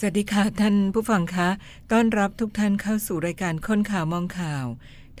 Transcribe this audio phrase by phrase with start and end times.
[0.00, 1.48] สวัสดีค่ะ ท่านผู้ฟังคะ
[1.92, 4.66] ต้อนรับทุกท่านเข้าสู่รายการค้นข่าวมองข่าว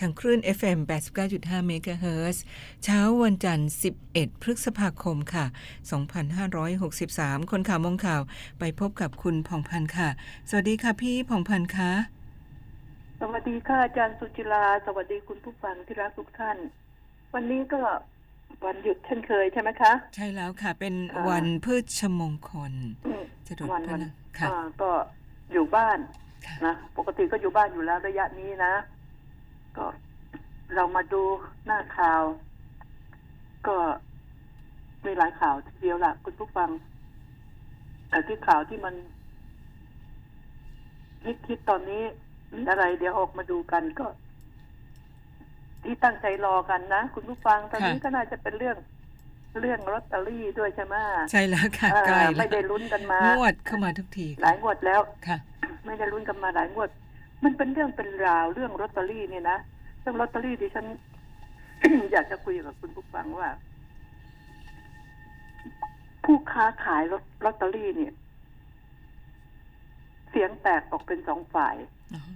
[0.00, 0.78] ทางคลื่น FM
[1.24, 2.36] 89.5 MHz
[2.84, 3.70] เช้าวันจันทร์
[4.06, 5.44] 11 พฤษภาคมค่ะ
[6.68, 8.20] 2563 คนข่าวมองข่าว
[8.58, 10.08] ไปพบกับคุณผ่องพันธ์ค่ะ
[10.48, 11.92] สวัสดีค่ะพี่ผ่องพันธ์คะ
[13.20, 16.56] สวัสดีค่ะอาจารย์สุจิลา สวัสดีคุณผู้ฟังที่รักทุกท่าน
[17.34, 17.80] วันนี้ก็
[18.64, 22.72] วันหยุดเช่นเคยใช่ไหมคะ ใช่แล้วค่ะ เป็นอ่าวันพืชมงคล
[23.06, 24.90] อืมจะดุดวันพวันนะ ค่ะอ่าก็
[25.52, 25.98] อยู่บ้าน
[26.46, 28.74] ค่ะนะปกติก็อยู่บ้านอยู่แล้วระยะนี้นะ
[29.76, 29.86] ก็
[30.74, 31.22] เรามาดู
[31.66, 32.22] หน้าข่าว
[33.66, 33.76] ก็
[35.04, 36.70] มีหลายข่าวทีเดียวล่ะคุณผู้ฟัง
[38.08, 38.94] แต่ที่ข่าวที่มัน
[41.46, 42.02] คิดๆตอนนี้
[42.54, 44.06] มีอะไร เดี๋ยวออกมาดูกันก็
[45.82, 48.76] ที่ตั้งใจรอกันนะ คุณผู้ฟังตอนนี้ค่ะก็น่าจะเป็นเรื่อง
[49.60, 50.94] เรื่องลอตเตอรี่ด้วยใช่ไหม
[51.30, 55.38] ใช่แล้วค่ะอ่าใกล้ไม่ได้แล้วลุ้นกันมางวดเข้ามาทุกทีหลายงวดแล้วค่ะ
[55.86, 56.90] ไม่ได้ลุ้นกันมาหลายงวด
[57.44, 59.58] มันเป็นเรื่องเป็นราวเรื่องลอตเตอรี่เนี่ยนะ
[60.00, 60.86] เรื่องลอตเตอรี่ดิฉัน
[62.12, 63.50] อยากจะคุยกับคุณผู้ฟังว่า
[66.24, 68.12] ผู้ค้าขายลอตลอตเตอรี่เนี่ย
[70.30, 71.76] เสียงแตกออกเป็นสองฝ่าย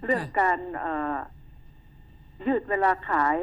[0.04, 1.16] เรื่องค่ะการเอ่อ
[2.46, 3.36] ยืดเวลาขาย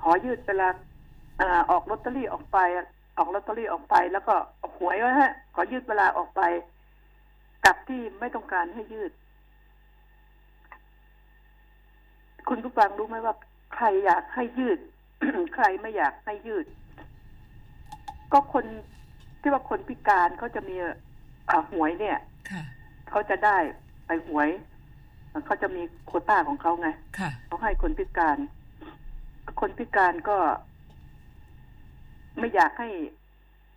[0.00, 2.58] ขอยืดเวลาเอ่อออกลอตเตอรี่ออกไป
[3.18, 6.42] ออกลอตเตอรี่ออกไป แล้วก็ออกหวยไว้ฮะขอยืดเวลาออกไป
[7.64, 9.12] กับที่ไม่ต้องการให้ยืด
[12.48, 13.34] คุณผู้ฟังรู้ไหมว่า
[13.74, 14.78] ใครอยากให้ยืด
[15.54, 16.66] ใครไม่อยากให้ยืด
[18.32, 18.64] ก็คน
[19.40, 20.76] ที่ว่าคนพิการเขาจะมี
[21.50, 22.18] อ่าหวยเนี่ย
[22.50, 22.62] ค่ะ
[23.10, 23.56] เขาจะได้
[24.06, 24.48] ไปหวย
[25.46, 26.88] เขาจะมีโควต้าของเขาไง
[27.18, 28.38] ค่ะเขาให้คนพิการ
[29.60, 30.38] คนพิการก็
[32.38, 32.88] ไม่อยากให้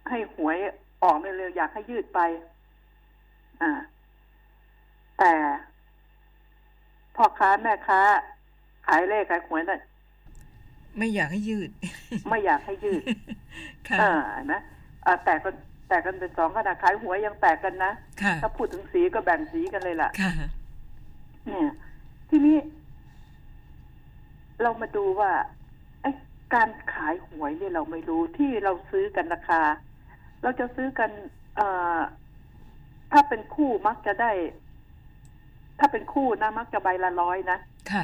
[0.10, 0.58] ให้หวย
[1.04, 2.20] ออกเร็วๆอยากให้ยืดไป
[3.62, 3.72] อ่า
[5.20, 5.34] แต่
[7.16, 8.02] พ่อค้าแม่ค้า
[8.88, 9.82] ขายเลขขายหวยน่ะ
[10.98, 11.70] ไม่อยากให้ยืด
[12.30, 13.02] ไม่อยากให้ยืด
[13.88, 14.14] ค่ะอ่า
[14.52, 14.60] นะ
[15.06, 15.56] อ่าแต่กัน
[15.88, 20.32] แต่กันเป็นสองขนาดขายหวยยังแตกกันนะค่ะถ้าพูดถึงสีก็แบ่งสีกันเลยล่ะค่ะ
[21.46, 21.70] เนี่ย
[22.30, 22.58] ทีนี้
[24.62, 25.57] เรามาดูว่าไอ้
[26.54, 29.62] การขายหวยเนี่ยเราไม่รู้ที่เราซื้อกันราคา
[30.42, 31.12] เราจะซื้อกัน
[31.56, 32.00] เอ่อ
[33.12, 34.32] ถ้าเป็นคู่มักจะได้
[35.80, 37.58] ถ้าเป็นคู่นะมักจะใบละร้อยนะ
[37.92, 38.04] ค่ะ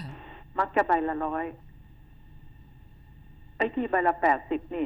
[0.60, 1.46] มักจะใบละร้อย
[3.58, 4.86] ไอ้ที่ใบละแปดสิบนี่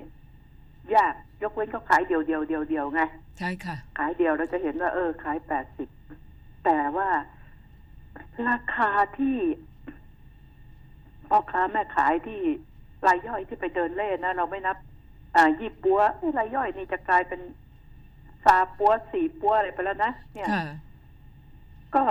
[0.95, 3.01] ยากยกเว้นเขาขายเดียวเดียวเดียวเดียวไง
[3.39, 5.89] ใช่ค่ะ ขายเดียวเราจะเห็นว่า เออ ขายแปดสิบ
[6.65, 7.09] แต่ว่า
[8.49, 9.37] ราคาที่
[11.29, 12.41] พ่อค้าแม่ขายที่
[13.07, 14.77] รายย่อยที่ไปเดินเล่นนะ เราไม่นับ
[15.35, 17.41] อ่ายี่ปัวเอ้ยรายย่อยนี่จะกลายเป็น
[18.45, 20.65] สาปัวสี่ปัวอะไรไปแล้วนะเนี่ยค่ะ
[21.95, 22.03] ก็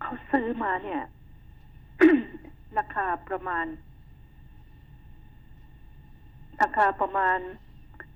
[0.00, 1.00] เขาซื้อมาเนี่ย
[2.78, 3.66] ราคาประมาณ
[6.62, 7.38] ราคาประมาณ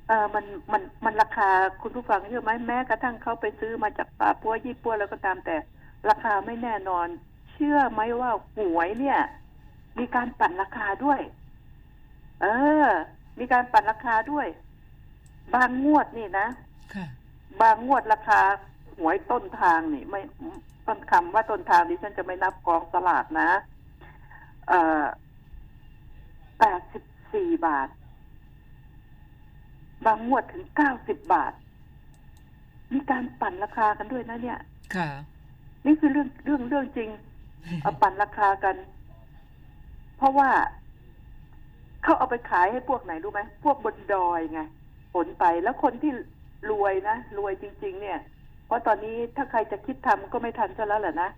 [0.06, 1.50] เออมันมันมันราคา
[1.82, 5.56] คุณผู้ฟังเชื่อไหมแม้กระทั่งเขาไปซื้อมาจากปาปัวยี่ปัวแล้วก็ตามแต่
[6.09, 7.09] ราคาไม่แน่นอน
[7.53, 9.19] เชื่อไหมว่าหวยเนี่ย
[9.98, 11.20] มีการปั่นราคาด้วย
[12.42, 12.47] เอ
[12.84, 12.86] อ
[13.38, 14.47] มีการปั่นราคาด้วย
[15.54, 16.48] บางงวดนี่นะ
[16.94, 17.06] ค่ะ
[17.60, 18.41] บางงวดราคา
[18.98, 20.20] หวยต้นทางนี่ ไม่
[20.86, 23.50] ต้นคำว่าต้นทางดิฉันจะไม่นับกองสลากนะ
[24.69, 25.04] เอ่อ
[26.58, 27.02] แปดสิบ
[27.34, 27.88] สี่บาท
[30.06, 31.53] บางงวดถึงเก้าสิบบาท
[32.92, 34.60] มีการปั่นราคากันด้วยนะเนี่ย
[34.97, 35.08] ค่ะ
[35.86, 37.10] นี่คือเรื่องเรื่องเรื่องจริง
[37.82, 38.76] เอาปั่นราคากัน
[40.16, 40.50] เพราะว่า
[42.06, 44.61] เขาเอาไปขายให้พวกไหนรู้ไหมพวกบนดอยไง
[45.15, 46.12] ผลไปแล้วคนที่
[46.71, 48.19] รวยนะรวยจริง ๆ เนี่ย
[48.67, 51.31] เพราะตอนนี้ถ้าใครจะคิดทำก็ไม่ทันซะแล้วแหละนะ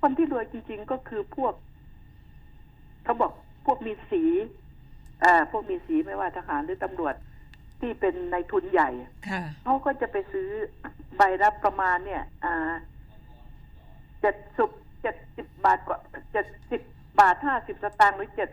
[0.00, 1.54] คนที่รวยจริง ๆ ก็คือพวก
[3.04, 3.32] เขาบอก
[3.66, 4.22] พวกมีสี
[5.24, 7.14] อ่าพวกมีสีไม่ว่าทหารหรือตำรวจ
[7.80, 8.90] ที่เป็นในายทุนใหญ่
[9.28, 10.48] ค่ะเขาก็จะไปซื้อ
[11.16, 12.72] ใบรับประมาณเนี่ย อ่า
[14.20, 14.70] เจ็ดสิบ
[15.02, 15.98] เจ็ดสิบบาทกว่า
[16.32, 16.82] เจ็ดสิบ
[17.20, 18.50] บาทห้าสิบสตางค์หรือเจ็ด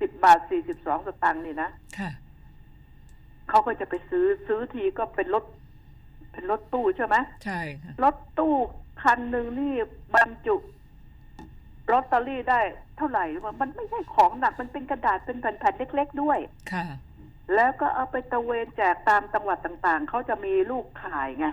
[0.00, 2.10] สิบบาทสี่สิบสองสตางค์นี่นะค่ะ
[3.48, 5.44] เขาก็จะไปซื้อซื้อทีก็เป็นรถ
[6.32, 8.54] เป็นรถตู้ใช่ไหมใช่ค่ะรถตู้
[9.02, 9.74] คันหนึ่งนี่
[10.14, 10.56] บรรจุ
[11.92, 12.60] ลอตเตอรี่ได้
[12.96, 16.38] เท่าไหร่วะมันไม่ใช่ของหนักมันเป็นกระดาษเป็นแผ่นๆเล็ก ๆ ด้วย
[16.72, 16.86] ค่ะ
[17.54, 21.46] แล้วก็เอาไปตระเวนแจกตามจังหวัดต่างๆ เขาจะมีลูกขายไง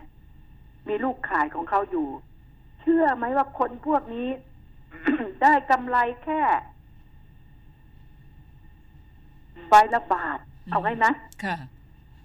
[0.89, 2.07] มีลูกขายของเขาอยู่
[2.81, 4.29] เชื่อไหมว่าคนพวกนี้
[5.41, 6.41] ได้กำไรแค่
[9.69, 10.39] ใบละบาท
[10.71, 11.13] เอาไงนะ
[11.43, 11.55] ค่ะ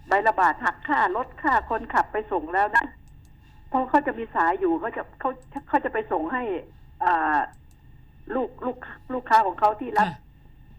[0.08, 2.84] ใบละบาทหักค่ารถค่าคนขับไปส่งแล้วนะ
[3.68, 5.30] เพราะเขาจะมีสายอยู่เขาจะเขา
[5.68, 6.42] เขาจะไปส่งให้
[7.04, 7.38] อ่า
[8.34, 8.76] ลูกลูก
[9.12, 10.18] ลูกค้าของเขาที่รับค่ะ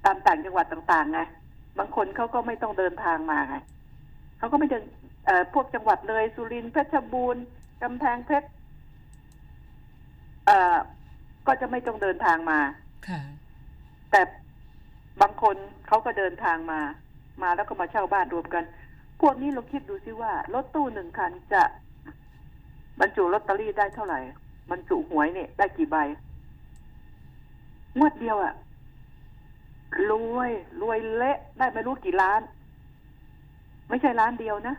[0.05, 1.19] ตามต่างจังหวัดต่างๆไง
[1.77, 3.55] บางคนเขาก็ไม่ต้องเดินทางมาไง
[4.37, 4.83] เขาก็ไม่เดิน
[5.25, 7.43] เอ่อพวกจังหวัดเลยสุรินทร์เพชรบูรณ์
[7.83, 8.47] กำแพงเพชร
[10.45, 10.77] เอ่อ
[11.47, 12.59] ก็จะไม่ต้องเดินทางมา
[13.07, 13.21] ค่ะ
[14.11, 14.21] แต่
[15.21, 15.55] บางคน
[15.87, 16.79] เขาก็เดินทางมา
[17.41, 18.63] มาแล้วก็มาเช่าบ้านรวมกัน
[19.21, 21.63] พวกนี้เราคิดดูซิว่ารถตู้หนึ่งคันจะ
[22.99, 24.19] บรรจุลอตเตอรี่ได้เท่าไหร่
[24.71, 25.97] บรรจุหวยเนี่ยได้กี่ใบ
[27.97, 28.53] งวดเดียวอะ
[30.11, 32.41] รวยรวยเละได้ไม่รู้กี่ล้าน
[33.89, 34.75] ไม่ใช่ล้านเดียวนะ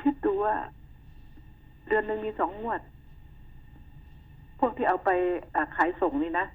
[0.00, 0.56] คิดดูว่า
[1.88, 2.80] เดือนหนึ่งมีสองงวด
[4.58, 5.10] พวกที่เอาไป
[5.76, 6.46] ขายส่งนี่นะ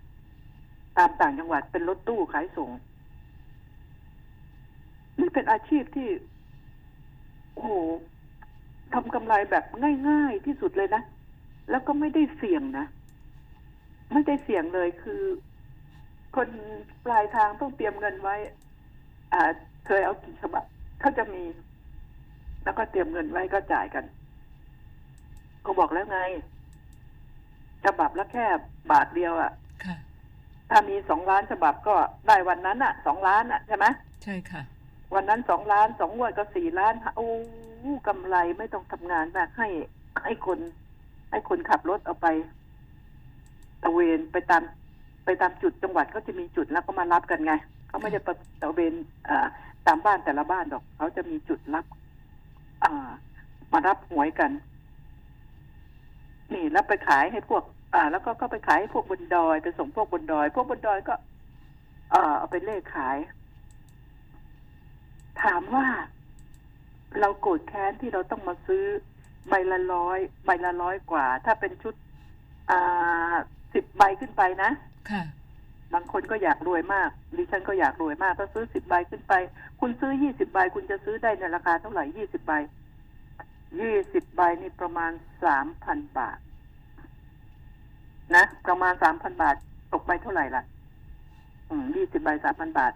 [0.97, 2.69] ตามต่างจังหวัดเป็นรถตู้ขายส่ง
[5.19, 6.09] นี่เป็นอาชีพที่
[7.53, 7.69] โอ้โห
[8.93, 9.63] ทำกำไรแบบ
[10.09, 11.03] ง่ายๆที่สุดเลยนะ
[11.69, 12.85] แล้วก็ไม่ได้เสี่ยงนะ
[14.13, 15.21] ไม่ได้เสี่ยงเลยคือ
[16.35, 16.49] คน
[17.05, 18.35] ปลายทางต้องเตรียมเงินไว้
[19.33, 19.41] อ่า
[19.85, 20.63] เคยเอากี่ฉบับ
[20.99, 21.43] เขาจะมี
[22.63, 24.05] แล้วก็เตรียมเงินไว้ก็จ่ายกัน
[25.65, 26.19] ก็บอกแล้วไง
[27.85, 28.45] ฉบับละแค่
[28.91, 29.66] บาทเดียวอะ่ะค่ะ
[30.69, 31.95] ถ้ามีสองล้านฉบับก็
[32.27, 33.85] ได้วันนั้นอะ่ะสองล้านอะ่ะใช่ไหม
[34.23, 34.61] ใช่ค่ะ
[35.15, 37.27] วันนั้นสองล้านสองงวดก็สี่ล้านโอ้
[38.07, 39.67] กำไรไม่ต้องทำงานมากให้
[40.23, 40.59] ให้คน
[41.31, 42.27] ให้คนขับรถเอาไป
[43.83, 44.63] ตระเวนไปตาม
[45.25, 47.53] ไปตามจุดจังหวัดเขาจะมีจุดแล้วก็มารับกันไง
[47.87, 48.29] เขาไม่ได้ไป
[48.61, 48.93] ตระเวน
[49.29, 49.47] อ่า
[49.87, 51.85] ตามบ้านแต่ละบ้านหรอกเขาจะมีจุดรับ
[52.83, 53.09] อ่า
[53.71, 54.51] มารับหวยกัน
[56.53, 57.63] นี่แล้วไปขายให้พวก
[57.93, 61.13] อ่า แล้วก็ก็ไปขายให้พวกบนดอยไปส่งพวกบนดอย พวกบนดอยก็
[62.11, 63.17] เอ่อเอาไปเลขขาย
[65.43, 65.87] ถามว่า
[67.19, 68.83] เราโกรธแค้นที่เราต้องมาซื้อ
[69.49, 71.93] ใบละร้อยใบละร้อยกว่า ถ้าเป็นชุด
[72.71, 73.33] อ่า
[73.73, 74.71] สิบใบขึ้นไปนะ
[75.11, 75.23] ค่ะ
[75.93, 79.33] บางคนก็อยากรวยมาก ดิฉันก็อยากรวยมากถ้าซื้อสิบใบขึ้นไป
[79.79, 82.53] คุณซื้อยี่สิบใบ คุณจะซื้อได้ในราคาเท่าไหร่ยี่สิบใบ
[83.79, 85.11] ยี่สิบใบนี่ประมาณ
[85.43, 86.37] สามพันบาท
[88.35, 89.55] นะประมาณสามพันบาท
[89.93, 90.63] ตกใบเท่าไหร่ล่ะ
[91.69, 92.93] อืมยี่สิบใบสามพันบาท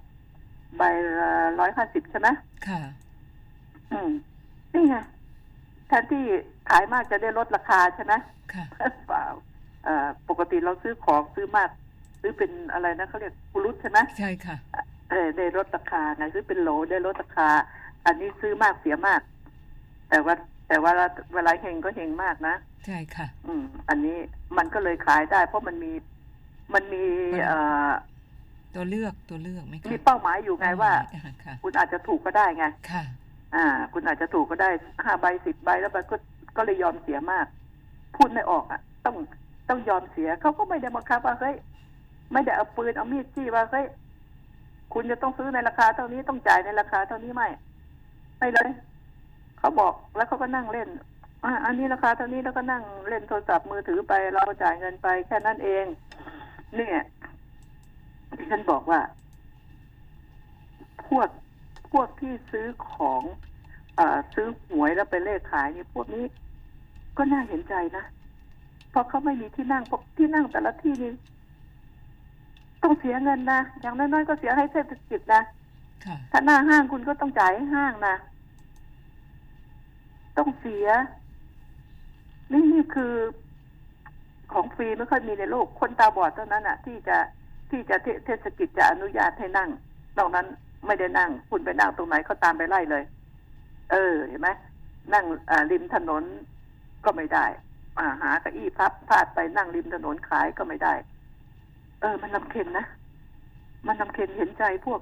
[0.77, 0.83] ใบ
[1.19, 1.29] ละ
[1.59, 2.27] ร้อยห้าสิบใช่ไหม
[2.67, 2.81] ค่ะ
[3.91, 4.09] อืม
[4.73, 4.95] นี่ไง
[5.87, 6.23] แทนที่
[6.69, 8.13] ขายมากจะได้ลดราคาใช่ไหม
[8.53, 8.65] ค่ะ
[9.07, 9.25] เปล่า
[9.83, 11.69] เอ่อปกติเราซื้อของซื้อมาก
[12.21, 14.55] ซื้อเป็นอะไรนะเขาเรียกกุลุตใช่ไหมใช่ค่ะ
[15.09, 17.49] เออได้ลดราคาไงซื้อเป็นโหลได้ลดราคา
[18.05, 19.21] อันนี้ซื้อมากเสียมาก
[20.09, 20.35] แต่ว่า
[20.67, 20.91] แต่ว่า
[21.33, 22.55] เวลาเฮงก็เฮงมากนะ
[22.85, 24.17] ใช่ค่ะ อืม อันนี้
[24.57, 25.91] มันก็เลยขายได้ เพราะมันมี
[26.73, 27.03] มันมี
[27.47, 27.91] เอ่อ
[28.75, 33.03] ตัวเลือกตัวเลือกไหมคะมีเป้าหมายอยู่ไงว่าอ่ค่ะคุณอาจจะถูกก็ได้ไง ค่ะ
[33.55, 34.69] อ่า คุณอาจจะถูกก็ได้
[35.03, 36.15] ห้าใบสิบใบแล้วมันก็
[36.57, 37.45] ก็เลยยอมเสียมาก
[38.15, 39.15] พูดไม่ออกอะ ต้อง
[39.69, 41.55] ต้องยอมเสียเขาก็ไม่ได้บังคับว่าเฮ้ย
[42.33, 43.85] ไม่ได้เอาปืนเอามีดจี้ว่าเฮ้ย
[44.93, 47.47] คุณจะต้องซื้อในราคาเท่านี้ต้องจ่ายในราคาเท่านี้ไม่
[48.37, 48.69] ไม่เลย
[49.59, 50.87] เขาบอกแล้วเขาก็นั่งเล่น
[51.43, 55.85] อ่าอันนี้ราคาเท่านี้แล้วก็นั่งเล่นโทรศัพท์มือถือไปเราก็จ่ายเงินไปแค่นั้นเอง
[56.75, 57.01] เนี่ย
[58.37, 58.99] ที่ฉันบอกว่า
[61.07, 61.29] พวก
[61.91, 63.23] พวกที่ซื้อของ
[63.97, 66.25] อาซื้อหวยแล้วไปเลขขายนี่พวกนี้
[67.17, 68.03] ก็น่าเห็นใจนะ
[68.91, 71.13] เพราะเขาไม่มีที่นั่งเพราะที่นั่งแต่ละที่นี่
[72.83, 75.41] ต้องเสียเงินนะอย่างน้อยๆก็เสียให้เทศกิจนะ
[76.05, 78.15] ค่ะถ้าหน้าห้างคุณก็ต้องจ่ายให้ห้างนะ
[80.37, 80.87] ต้องเสีย
[82.53, 82.63] นี่
[82.95, 83.13] คือ
[84.53, 87.17] ของฟรีไม่ค่อยมีในโลก คนตาบอดเท่านั้นอะที่จะ
[87.69, 89.69] ที่จะเทศกิจจะอนุญาตให้นั่ง
[90.17, 90.47] นอกนั้น
[90.87, 93.03] ไม่ได้นั่ง คุณไปนั่งตรงไหนเขาตามไปไล่เลย
[93.91, 94.49] เออเห็นไหม
[95.13, 95.25] นั่ง
[95.71, 96.23] ริมถนน
[97.05, 97.45] ก็ไม่ได้
[97.97, 100.93] อ่าหาเก้าอี้พับพาดไปนั่งริมถนนขายก็ไม่ได้
[102.01, 102.85] เออ มันลำเค็นนะ
[103.87, 105.01] มันลำเค็นเห็นใจพวก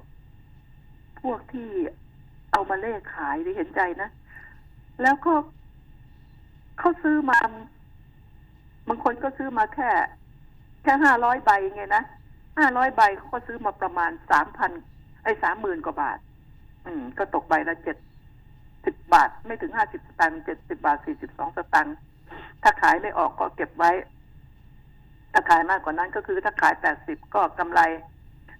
[1.22, 1.68] พวกที่
[2.52, 4.08] เอามาเล่ขายดิเห็นใจนะ
[5.02, 5.32] แล้วก็
[6.80, 7.38] เขาซื้อมา
[8.88, 9.90] บางคนก็ซื้อมาแค่
[10.82, 12.04] แค่ห้าร้อยใบไงนะ
[12.58, 14.70] ห้าร้อยใบเขาก็ซื้อมาประมาณสามพัน
[15.24, 16.18] ไอ้สามหมื่นกว่าบาท
[16.86, 17.96] อืม ก็ตกใบละเจ็ด
[18.84, 21.96] สิบบาท ไม่ถึงห้าสิบสตางค์เจ็ดสิบาทสี่สิบสองสตางค์
[22.62, 23.90] ถ้าขายไม่ออกก็เก็บไว้
[25.32, 27.80] ถ้าขายมากกว่านั้นก็คือถ้าขายแปดสิบก็กำไร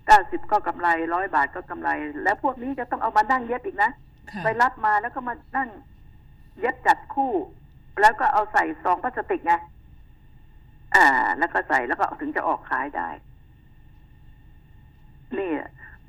[0.06, 1.90] เก้าสิบก็กำไรร้อยบาทก็กำไร
[2.22, 3.90] แล้วพวกนี้จะต้องเอามานั่งเย็บอีกนะ
[4.30, 5.68] ค่ะไปรับมาแล้วก็มานั่ง
[6.58, 7.32] เย็บจัดคู่
[8.00, 9.52] แล้วก็เอาใส่ซองพลาสติกไง
[10.94, 11.06] อ่า
[11.38, 13.08] แล้วก็ใส่แล้วก็ถึงจะออกขายได้
[15.38, 15.52] นี่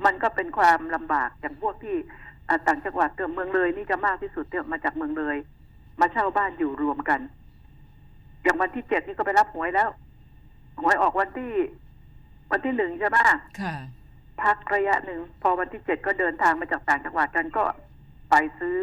[0.06, 1.96] มันก็เป็นความลำบากอย่างพวกที่
[2.48, 5.38] อ่าต่างจังหวัดเกือบเมืองเลยนี่จะมากที่สุดเนี่ยมาจากเมืองเลย
[6.00, 7.20] มาเช่าบ้านอยู่รวมกัน
[8.44, 9.90] อย่างวันที่เจ็ดนี่ก็ไปรับหวยแล้ว
[10.82, 11.54] หวยออกวันที่
[12.52, 13.18] วันที่หนึ่งใช่ไหม
[13.62, 13.76] ค่ะ
[14.42, 17.64] พักระยะหนึ่งพอวันที่เจ็ดก็เดินทางมาจากต่างจังหวัดกันก็
[18.30, 18.76] ไปซื้อ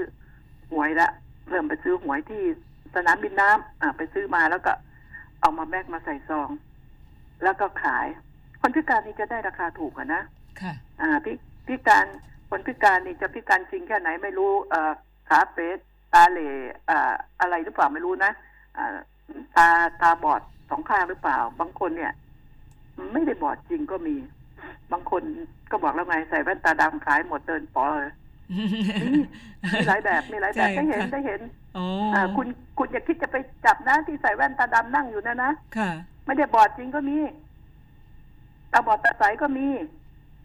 [0.73, 1.09] หวยละ
[1.49, 2.43] เริ่มไปซื้อหวยที่
[2.95, 4.73] สนามบินน้ำอ่าไปซื้อมาแล้วก็
[5.41, 6.49] เอามาแบกมาใส่ซอง
[7.43, 8.07] แล้วก็ขาย
[8.61, 10.23] คนพิการนี่จะได้ราคาถูกอะนะ
[10.61, 11.33] ค่ะ อ่าพิ
[11.69, 12.07] พิการ
[12.51, 14.93] คนพิการนี่จะพิการจริงแค่ไหนไม่รู้เอ่อ
[15.29, 15.79] ขาเป๊ะ
[16.15, 16.51] ตาเหล่
[16.91, 18.33] อ่าอะไรหรือเปล่าไม่รู้นะ
[18.77, 18.97] อ่า
[19.57, 19.69] ตา
[20.03, 22.13] ตาบอดสองข้างหรือเปล่า บางคนเนี่ย
[23.13, 24.17] ไม่ได้บอดจริงก็มี
[24.93, 25.23] บางคน
[25.71, 28.13] ก็บอกแล้วไงใส่แว่นตาดำขายหมดเดินปอเลย
[29.75, 31.41] มีหลายแบบมีหลายแบบใช่ได้เห็นค่ะได้เห็น
[31.75, 32.47] โอ้อ่าคุณ
[32.79, 35.91] คุณอย่าคิดจะไปจับนะที่ใส่แว่นตาดำนั่งอยู่นะนะค่ะ
[36.27, 37.19] ไม่ได้บอดจริงก็มี
[38.73, 39.67] ตาบอดตาใสก็มี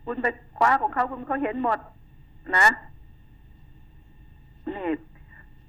[0.06, 1.80] คุณไปคว้าของเขาคุณเขาเห็นหมด
[2.58, 2.68] นะ
[4.76, 4.90] นี่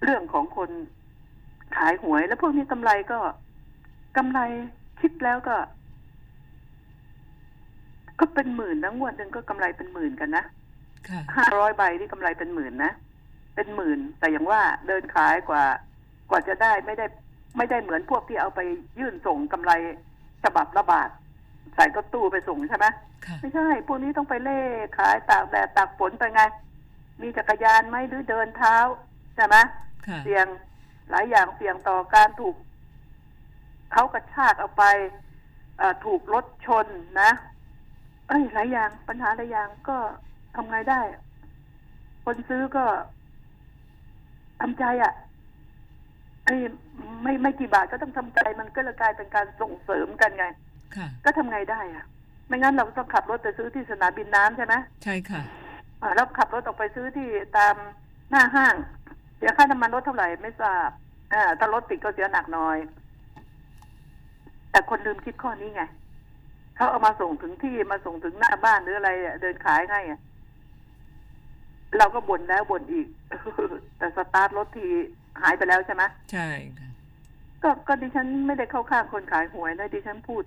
[0.02, 0.70] เรื่องของคน
[1.76, 3.18] ขายหวยแล้วพวกนี้กำไรก็
[4.16, 4.40] กำไร
[5.00, 5.56] คิดแล้วก็
[8.20, 10.52] ก็เป็นหมื่นนะงวดหนึ่งก็กำไรเป็นหมื่นกันนะค่ะ
[11.36, 12.92] ห้าร้อยใบนี่กำไรเป็นหมื่นนะ
[13.54, 15.64] เป็นหมื่น แต่อย่างว่าเดินขายกว่า
[16.30, 17.06] กว่าจะได้ไม่ได้
[17.56, 18.60] ไม่ได้เหมือนพวกที่เอาไป
[18.98, 19.72] ยื่นส่งกำไร
[20.44, 21.10] ฉบับละบาท
[21.74, 22.86] ใส่ก็ตู้ไปส่งใช่ไหม
[23.26, 24.60] ค่ะไม่ใช่ พวกนี้ต้องไปเล่
[24.98, 26.42] ขายตากแดดตากฝนไปไง
[27.22, 28.76] มีจักรยานไหมหรือเดินเท้า
[29.36, 29.56] ใช่ไหม
[30.06, 30.46] ค่ะเสี่ยง
[31.10, 32.56] หลายอย่างเสี่ยงต่อการถูก
[33.92, 34.84] เขากระชากเอาไป
[35.78, 36.86] เอ่อถูกรถชน
[37.20, 37.30] นะ
[38.28, 39.96] เอ้ยหลายอย่างปัญหาหลายอย่างก็
[40.54, 41.00] ทำไงได้
[42.24, 42.84] คนซื้อก็
[44.60, 45.12] ทำใจอะ่ะ
[46.44, 46.58] ไอ้ย
[47.22, 50.46] ไม่ไม่กี่บาทก็ต้องทำใจมันก็เลยกลายเป็นการส่งเสริมกันไง
[50.96, 52.04] ค่ะก็ทำไงได้อะ่ะ
[52.46, 55.42] ไม่งั้นเราก็ต้องขับรถไปซื้อที่สนามบินน้ำใช่ไหมใช่ค่ะ
[56.02, 57.74] อ่าแล้วขับรถออกไปซื้อที่ตาม
[58.30, 58.74] หน้าห้าง
[59.36, 60.88] เสียค่าน้ำมันรถเท่าไหร่ไม่ทราบ
[61.32, 62.78] อ่าถ้ารถติดก็เสียหนักหน่อย
[64.70, 65.82] แต่คนลืมคิดข้อนี้ไง
[66.76, 70.20] เขาเอามาส่งถึงที่มาส่งถึงหน้าบ้านหรืออะไรอะเดินขายให้อะ
[71.98, 73.08] เราก็บ่นแล้วบ่นอีก
[73.98, 74.86] แต่สตาร์ทรถที
[75.42, 76.48] หายไปแล้วใช่ไหมใช่
[76.78, 76.90] ค่ะ
[77.62, 80.42] ก็ก็ดิฉันไม่ได้เข้าข้างคนขายหวยนะดิฉันพูด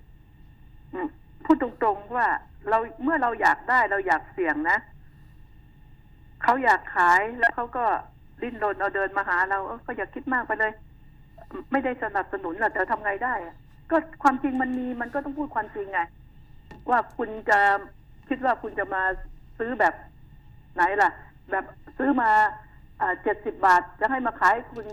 [0.92, 1.08] อืม
[1.44, 2.26] พูดตรงๆว่า
[2.68, 4.78] เราเมื่อเราอยากได้เราอยากเสี่ยงนะ
[6.42, 7.84] เขาอยากขายแล้วเขาก็
[8.42, 10.72] ดิ้นรนเอาเดินมาหาเราเออก็อย่าคิดมากไปเลย
[11.72, 13.56] ไม่ได้สนับสนุนหรอกแต่ทำไงได้อะ
[13.90, 16.00] ก็ความจริงมันมีมันก็ต้องพูดความจริงไง
[16.90, 17.58] ว่าคุณจะ
[18.28, 19.02] คิดว่าคุณจะมา
[19.58, 19.94] ซื้อแบบ
[20.74, 21.10] ไหนล่ะ
[21.50, 21.64] แบบ
[21.98, 22.30] ซื้อมา
[23.22, 24.86] เจ็ดสิบบาทจะให้มาขายคุณ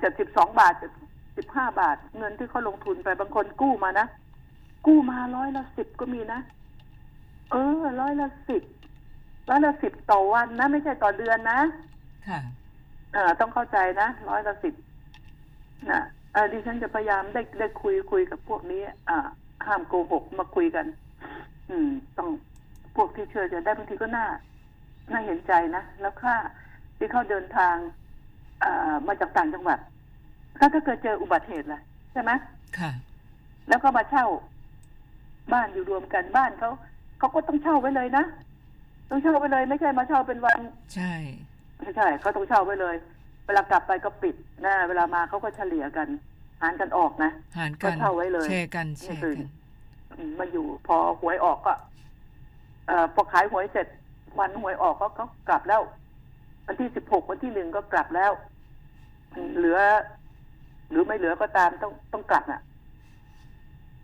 [0.00, 0.74] เจ็ดสิบสองบาท
[1.36, 4.06] สิบห้าบาท เงินที่เขาลงทุนไปบางคนกู้มานะ
[4.86, 6.40] กู้มาร้อยละสิบก็มีนะ
[7.50, 8.62] เออร้อยละสิบ
[9.50, 11.60] ร้อยละสิบต่อวันนะ ไม่ใช่ต่อเดือนนะ
[12.28, 12.40] ค่ะ
[13.12, 14.74] เออต้องเข้าใจนะร้อยละสิบ
[15.90, 16.00] นะ
[16.32, 19.18] เออดิฉันจะพยายามได้ได้คุยคุยกับพวกนี้ อ่า
[19.66, 20.86] ห้ามโกหกมาคุยกัน
[21.70, 22.28] อืม ต้อง
[22.96, 24.26] พวกที่เชื่อจะได้บางทีก็น่า
[25.10, 26.34] น่าเห็นใจนะ แล้วค่า
[26.96, 27.74] ที่เขาเดินทาง
[28.62, 29.78] อ่ามาจากต่างจังหวัด
[30.58, 31.80] ถ้าถ้าเกิดเจออุบัติเหตุล่ะ
[32.12, 32.30] ใช่ไหม
[32.78, 32.90] ค่ะ
[33.68, 34.26] แล้วก็มาเช่า
[35.52, 36.70] บ้านอยู่รวมกันบ้านเขา
[37.18, 38.24] เขาก็ต้องเช่าไว้เลยนะ
[39.10, 40.60] ต้องเช่าไว้เลยไม่ใช่มาเช่าเป็นวัน
[40.94, 41.12] ใช่
[41.80, 42.96] ไม่ใช่เขาต้องเช่าไว้เลย
[43.46, 44.34] เวลากลับไปก็ปิด
[44.64, 46.08] นะเวลามาเขาก็เฉลี่ยกัน
[46.60, 49.38] หารกันออกนะหารกันก็เช่าไว้เลยแชร์กันแชร์กัน
[50.16, 51.74] อืมมาอยู่พอหวยออกก็
[52.86, 53.86] เอ่อพอขายหวยเสร็จ
[54.40, 55.82] วันหวยออกก็เขากลับแล้ว
[56.66, 58.32] วันที่สิบหกวันที่หนึ่งก็กลับแล้ว
[59.32, 59.78] อืมเหลือ
[60.90, 62.60] หรือไม่เหลือก็ตามต้องต้องกลับน่ะ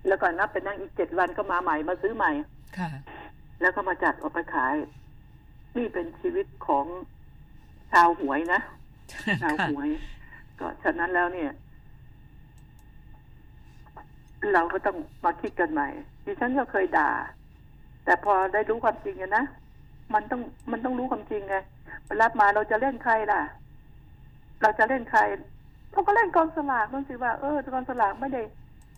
[0.07, 2.31] แล้วก็นับไปนั่งอีกเจ็ดวันก็มาใหม่มาซื้อใหม่
[2.79, 2.89] ค่ะ
[3.61, 4.75] แล้วก็มาจัดออกไปขาย
[5.77, 6.87] นี่เป็นชีวิตของ
[7.93, 8.61] ชาวหวยนะ
[9.43, 9.89] ชาวค่ะหวย
[10.59, 11.51] ก็ฉะนั้นแล้วเนี่ย
[14.53, 15.89] เราก็ต้องมาคิดกันใหม่
[16.25, 17.11] ดิฉันก็เคยด่า
[18.05, 19.45] แต่พอได้รู้ความจริงอะนะ
[20.15, 20.41] มันต้อง
[20.71, 21.57] มันต้องรู้ความจริงไง
[22.07, 23.41] เวลามาเราจะเล่นใครล่ะ
[24.63, 25.21] เราจะเล่นใคร
[25.93, 28.43] เราก็เล่นกองสลากนั่นสิว่า เออกองสลากไม่ได้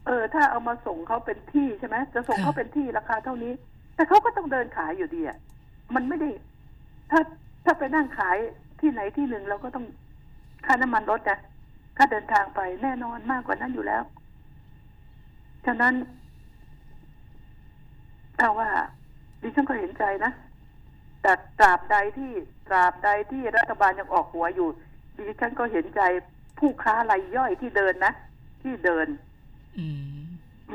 [0.06, 3.52] เออ ถ้าเอามาส่งเขาเป็นที่ใช่ไหมจะส่งเขาเป็นที่ราคาเท่านี้
[3.94, 5.38] แต่เขาก็ต้องเดินขายอยู่ดีอะ
[5.94, 6.30] มันไม่ได้
[7.10, 7.20] ถ้า
[7.64, 8.36] ถ้าไปนั่งขาย
[8.80, 9.84] ที่ไหนที่หนึ่งเราก็ต้อง
[10.66, 11.38] ค่าน้ำมันรถนะ
[11.96, 14.02] ค่าเดินทางไปแน่นอนมากกว่านั้นอยู่แล้ว
[15.66, 15.94] ฉะนั้น
[18.38, 18.68] ถ้าว่า
[19.42, 20.32] ดิฉันก็เห็นใจนะ
[21.24, 22.32] แต่ตราบใดที่
[22.68, 24.68] ตราบใดที่รัฐบาลยังออกหัวอยู่
[25.16, 26.00] ดิฉันก็เห็นใจ
[26.58, 28.12] ผู้ค้ารายย่อยที่เดินนะ
[28.62, 29.06] ที่เดิน
[29.78, 29.86] อื
[30.20, 30.24] ม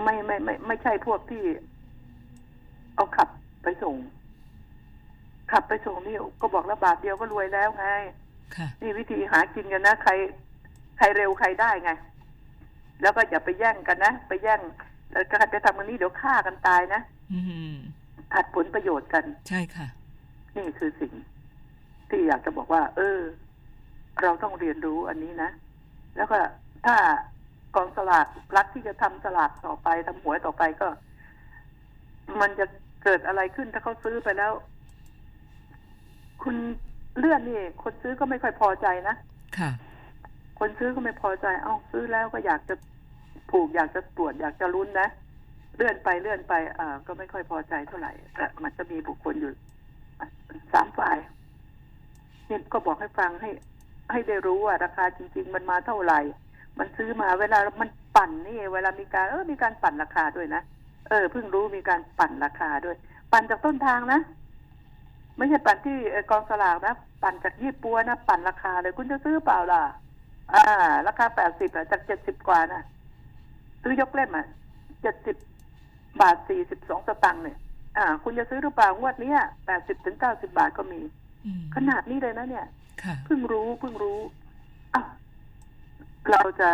[0.03, 1.43] ไม่ไม่ไม่ ไม่ใช่พวกที่
[2.95, 3.29] เอาขับ
[3.63, 3.95] ไปส่ง
[5.51, 7.87] ขับไปส่งนี่ก็บอกแล้วบาทเดียวก็รวยแล้วไง
[8.55, 10.11] ค่ะนี่วิธีหากินกันนะใคร
[10.97, 11.91] ใครเร็วใครได้ไง
[13.01, 14.61] แล้วก็อย่าไปแย่งกันนะไปแย่ง
[15.11, 17.01] แล้วก็จะทำกันนี้เดี๋ยวฆ่ากันตายนะ
[17.33, 17.39] อื
[17.71, 17.75] ม
[18.33, 19.87] ขัดผลประโยชน์กัน ใช่ค่ะ
[20.57, 21.13] นี่คือสิ่ง
[22.09, 23.19] ที่อยากจะบอกว่า เออ
[24.21, 25.49] เราต้องเรียนรู้อันนี้นะ
[26.17, 26.37] แล้วก็
[26.85, 26.95] ถ้า
[27.75, 28.27] กองสลาก
[28.57, 30.87] รักที่จะทำสลากต่อไปทำหวยต่อไปก็
[32.41, 32.65] มันจะ
[33.03, 34.51] เกิดอะไรขึ้นถ้าเขาซื้อไปแล้ว
[36.43, 36.55] คุณ
[37.17, 39.15] เลื่อนนี่ คนซื้อก็ไม่ค่อยพอใจนะ
[39.57, 39.71] ค่ะ
[40.59, 42.75] คนซื้อก็ไม่พอใจ เอ้าซื้อแล้วก็อยากจะ
[43.51, 45.07] ผูกอยากจะตรวจอยากจะลุ้นนะ
[45.75, 49.59] เลื่อนไปเลื่อนไปอ่าก็ไม่ค่อยพอใจเท่าไหร่แต่มันจะมีบุคคลอยู่อะ
[50.73, 51.17] สามฝ่าย
[52.47, 53.49] เนี่ยก็บอกให้ฟังให้
[54.11, 56.19] ให้ได้รู้ว่าราคาจริง ๆ มันมาเท่าไหร่
[56.79, 60.61] มันซื้อมาเวลามันปั่นนี่ เวลามีการเออมีการปั่นราคาด้วยนะ
[61.09, 62.95] เออเพิ่งรู้มีการปั่นราคาด้วย
[63.31, 64.19] ปั่นจากต้นทางนะ
[65.37, 65.97] ไม่ใช่ปั่นที่
[66.31, 69.81] กองสลากนะปั่นจากยี่ปัวนะปั่นราคาเลยคุณจะซื้อเปล่าล่ะ
[70.53, 70.63] อ่า
[71.07, 72.81] ราคาแปดสิบอจากเจ็ดสิบกว่านะ
[73.81, 74.47] ซื้อยกเล่มอะ
[75.01, 75.35] เจ็ดสิบ
[76.21, 77.57] บาทสี่สิบสองสตังค์เนี่ย
[77.99, 81.01] อ่า คุณจะซื้อหรือเปล่างวดเนี้ยแปดสิบถึงเก้าสิบาทก็มี
[81.45, 82.65] อืมขนาดนี้เลยนะเนี่ย
[83.03, 84.19] ค่ะเพิ่งรู้เพิ่งรู้
[84.93, 85.01] อะ
[86.31, 86.69] เราจะ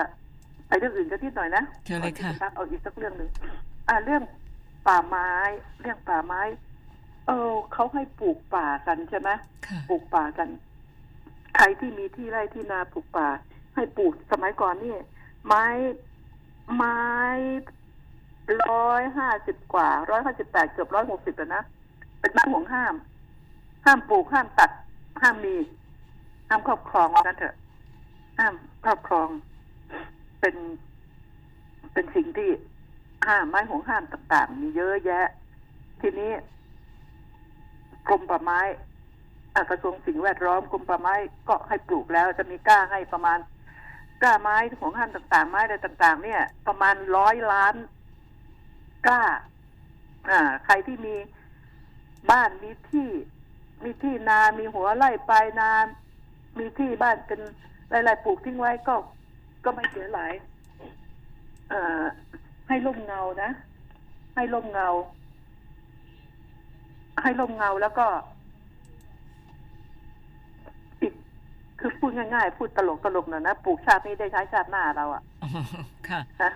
[0.68, 3.30] ไปเรื่องอื่นกันที่หน่อยนะเชิญเลยค่ะก่อนที่จพักเอาอีกสักเรื่องหนึ่ง
[3.88, 4.24] อ่าเรื่อง
[4.88, 5.30] ป่าไม้
[5.82, 6.42] เรื่องป่าไม้
[7.28, 9.30] เออเขาให้ปลูกป่ากันใช่ไหม
[9.68, 10.50] ค่ะปลูกป่ากัน
[11.56, 13.28] ใครที่มีที่ไร่ที่นาปลูกป่า
[13.76, 14.96] ให้ปลูกสมัยก่อนนี่
[15.48, 15.66] ไม้
[16.76, 17.00] ไม้
[18.72, 21.64] ร้อยห้าสิบกว่าร้อยห้าสิบแปดเกือบร้อยหกสิบแล้วนะ
[22.20, 22.96] เป็นไม้ห่วงห้าม
[23.86, 24.72] ห้ามปลูกห้ามตัด
[25.22, 25.56] ห้ามมี
[26.50, 27.56] ห้ามครอบครองว่างั้นเถอะ
[28.40, 29.28] ห้ามครอบครอง
[30.40, 30.56] เป็น
[31.94, 32.50] เป็นสิ่งที่
[33.28, 35.28] ห้ามไม้ห่วงห้ามต่างๆ มีเยอะแยะ
[36.02, 36.32] ทีนี้
[38.08, 38.60] กรมป่าไม้
[39.70, 41.16] กระทรวงสิ่งแวดล้อมกรมป่าไม้
[41.48, 43.40] ก็ให้ปลูกแล้วจะมีกล้าให้ประมาณ
[44.22, 47.76] กล้าไม้ของห้ามต่างๆ ไม้อะไรต่าง ๆ เนี่ย ประมาณร้อยล้าน
[49.08, 49.22] กล้า
[50.30, 51.16] อ่า ใครที่มี
[52.32, 53.10] บ้านมีที่
[53.84, 55.70] มีที่นา มีหัวไร่ปลายนา
[56.58, 57.40] มีที่บ้านเป็น
[57.90, 58.96] ไรๆปลูกทิ้งไว้ก็
[59.64, 60.32] ก็ไม่เสียหลาย
[61.70, 62.04] เอ่อ
[62.68, 63.52] ให้ร่มเงานะ
[64.36, 64.90] ให้ร่มเงา
[67.24, 68.08] ให้ร่มเงาแล้วก็
[71.02, 71.14] อีก
[71.80, 75.50] คือพูดง่ายๆ พูดตลกตลกๆหน่อยนะปลูกชาตินี้ได้ใช้ชาติหน้าเราอะอ๋อ
[76.10, 76.52] ค่ะนะ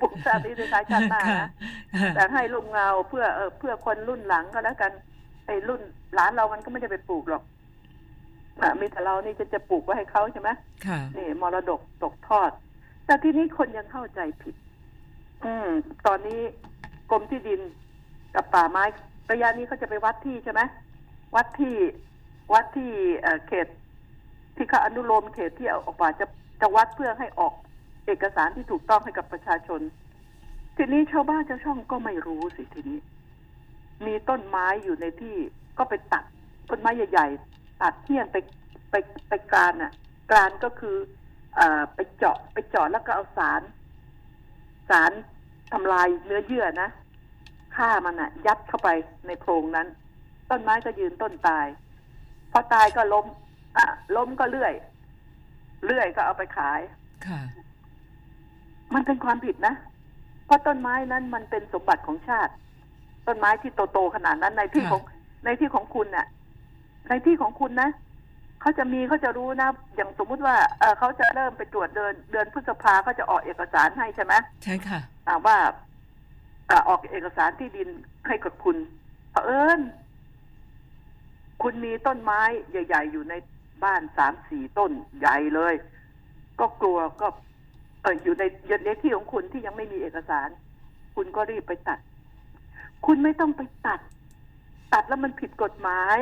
[0.00, 1.46] ปลูกชาตินี้ได้ใช้ชาติหน้าค่ะ
[1.94, 4.92] นะแต่ให้ร่มเงาเพื่อเออเพื่อคนรุ่นหลังก็แล้วกัน
[5.46, 5.80] ไอ้รุ่น
[6.14, 7.42] หลานเรามันก็ไม่ได้ไปปลูกหรอก
[8.62, 10.50] อะมีแต่เรานี่จะจะปลูกไว้ให้เขาใช่ไหม
[10.86, 12.50] ค่ะนี่มรดกตกทอด
[13.06, 14.54] แต่ที่นี้คนยังเข้าใจผิด
[15.44, 15.68] อืม
[16.06, 16.40] ตอนนี้
[17.10, 17.60] กรมที่ดิน
[18.34, 18.84] กับป่าไม้
[19.32, 20.60] ระยะนี้เขาจะไปวัดที่ใช่ไหม
[21.34, 21.76] วัดที่
[22.52, 23.66] วัดที่เอ่อเขต
[24.56, 26.26] ที่เขาอนุโลมเขตที่เอาออกมาจะ
[26.60, 27.54] จะวัดเพื่อให้ออก
[28.06, 29.80] เอกสารที่ถูกต้องให้กับประชาชน
[30.76, 32.98] ทีนี้ชาวบ้านชาวช่องก็ไม่รู้สิทีนี้
[34.06, 35.36] มีต้นไม้อยู่ในที่
[35.78, 36.24] ก็ไปตัด
[36.70, 38.36] ต้นไม้ใหญ่ ๆ ตัดเที่ยงไป
[38.90, 38.94] ไป
[39.28, 39.92] ไปกรานอะ
[40.30, 40.96] กรานก็คือ
[41.56, 43.62] เอ่ไปเจาะไปเจาะแล้วก็เอาสาร
[44.90, 45.12] สาร
[45.72, 46.88] ทำลายเนื้อเยื่อนะ
[47.76, 48.88] ฆ่ามันอะ ยัดเข้าไป
[49.26, 49.86] ในโพรงนั้น
[50.50, 51.66] ต้นไม้ก็ยืนต้นตาย
[52.52, 53.26] พอตายก็ล้ม
[53.76, 53.86] อะ
[54.16, 54.74] ล้มก็เลื่อย
[55.84, 56.80] เลื่อยก็เอาไปขาย
[57.26, 57.40] ค่ะ
[58.94, 59.74] มันเป็นความผิดนะ
[60.46, 62.52] เพราะต้นไม้นั้นมันเป็นสมบัติของชาติ
[63.26, 65.02] ต้นไม้ที่โตๆขนาดนั้นในที่ค่ะของ
[65.44, 66.26] ในที่ของคุณน่ะ
[67.08, 67.90] ในที่ของคุณนะ
[68.60, 75.56] เขาจะมีเขาจะรู้นะ อย่างสมมุติว่าเออเขาจะเริ่มไปตรวจเดือนเดือนพฤษภาเขาจะออกเอกสารให้ใช่ไหมใช่ค่ะอ่าว่า
[76.70, 77.88] อ่าออกเอกสารที่ดิน
[78.26, 78.76] ให้กับคุณ
[79.32, 79.80] เผอิญ
[81.62, 83.34] คุณมีต้นไม้ใหญ่ ๆ อยู่ใน
[83.84, 85.74] บ้านสามสี่ต้นใหญ่เลย
[86.60, 87.28] ก็กลัวก็
[88.02, 90.48] เอออยู่ในยในที่ของคุณที่ยังไม่มีเอกสาร
[91.16, 91.98] คุณก็รีบไปตัด
[93.06, 94.00] คุณไม่ต้องไปตัด
[94.92, 96.18] ตัดแล้วมันผิดกฎหมาย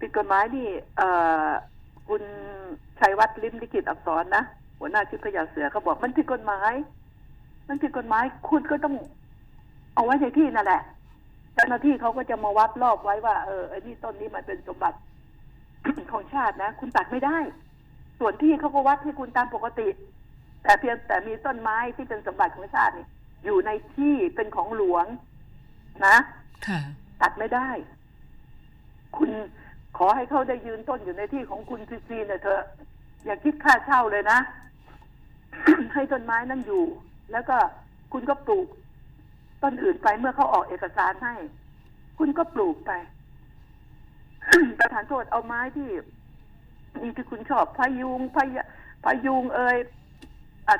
[0.00, 1.02] ผิดกฎหมายนี่ เอ
[1.46, 1.48] อ
[2.08, 2.22] คุณ
[2.98, 4.42] ชัยวัฒน์ลิมลิขิตอักษรนะ
[4.78, 6.72] หัวหน้าชุดพยาเสือเขาบอกมันผิดกฎหมาย
[7.68, 8.94] มันผิดกฎหมาย คุณก็ต้อง
[9.94, 10.82] เอาไว้ในที่นั่นแหละ
[11.54, 14.98] เจ้าหน้าที่เขาก็จะมาวัดรอบไว้ว่า เออไอ้นี่ต้นนี้มันเป็นสมบัติ
[16.12, 17.38] ของชาตินะ คุณตัดไม่ได้
[18.18, 19.88] ส่วนที่เขาก็วัดให้คุณตามปกติ
[20.62, 23.06] แต่เพียงแต่มีต้นไม้ที่เป็นสมบัติของชาตินี่
[23.44, 25.06] อยู่ในที่เป็นของหลวง
[26.06, 26.16] นะ
[26.66, 26.80] ค่ะ
[27.20, 27.68] ตัดไม่ได้
[29.16, 29.30] คุณ
[29.98, 32.62] ขอให้เขาได้ยืนต้นอยู่ในที่ของคุณฟรีๆเนี่ยเถอะ
[33.24, 34.38] อย่าคิดค่าเช่าเลยนะ
[35.94, 36.84] ให้ต้นไม้นั้นอยู่
[37.32, 37.56] แล้วก็
[38.12, 38.68] คุณก็ปลูก
[39.62, 41.34] ต้นอื่นไปเมื่อเขาออกเอกสารให้
[42.18, 42.92] คุณก็ปลูกไป
[44.78, 45.88] ประธานโทษเอาไม้ที่
[47.02, 48.66] นี่ที่คุณชอบพายุงพายะ
[49.04, 49.88] พายุงเอ่ยอะ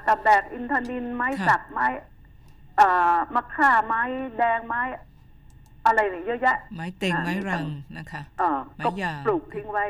[0.06, 1.86] ตะแบกอินทนินไม้ค่ะสักไม้
[2.80, 4.02] อ่ามะค่าไม้
[4.38, 4.80] แดงไม้
[5.86, 7.66] อะไรเนี่ยเยอะแยะ ไม้เต็งอ่าไม้มีรังทั้ง
[7.98, 9.84] นะคะเอ่อไม้ก็ยาวปลูกทิ้งไว้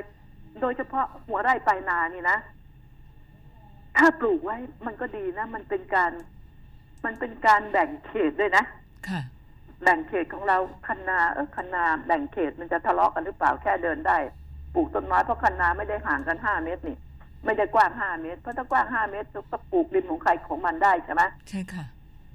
[0.61, 2.38] โดยเฉพาะหัวไร่ปลายนานี่นะ
[3.98, 6.12] ถ้าปลูกไว้มันก็ดีนะ มันเป็นการ
[7.05, 8.64] มันเป็นการแบ่งเขตด้วยนะ
[9.09, 9.20] ค่ะ
[9.83, 14.18] แบ่งเขตของเราคันนาเออคันนาแบ่งเขตมันจะทะเลาะกันหรือเปล่าแค่เดินได้
[14.74, 16.96] ปลูกต้นไม้เพราะคันนาไม่ได้ห่างกันห้าเมตรนี่
[17.44, 21.85] ไม่ได้กว้างห้าเมตร เพราะถ้ากว้างห้าเมตรก็ปลูกริมของใครของมันได้ใช่ไหมใช่ค่ะ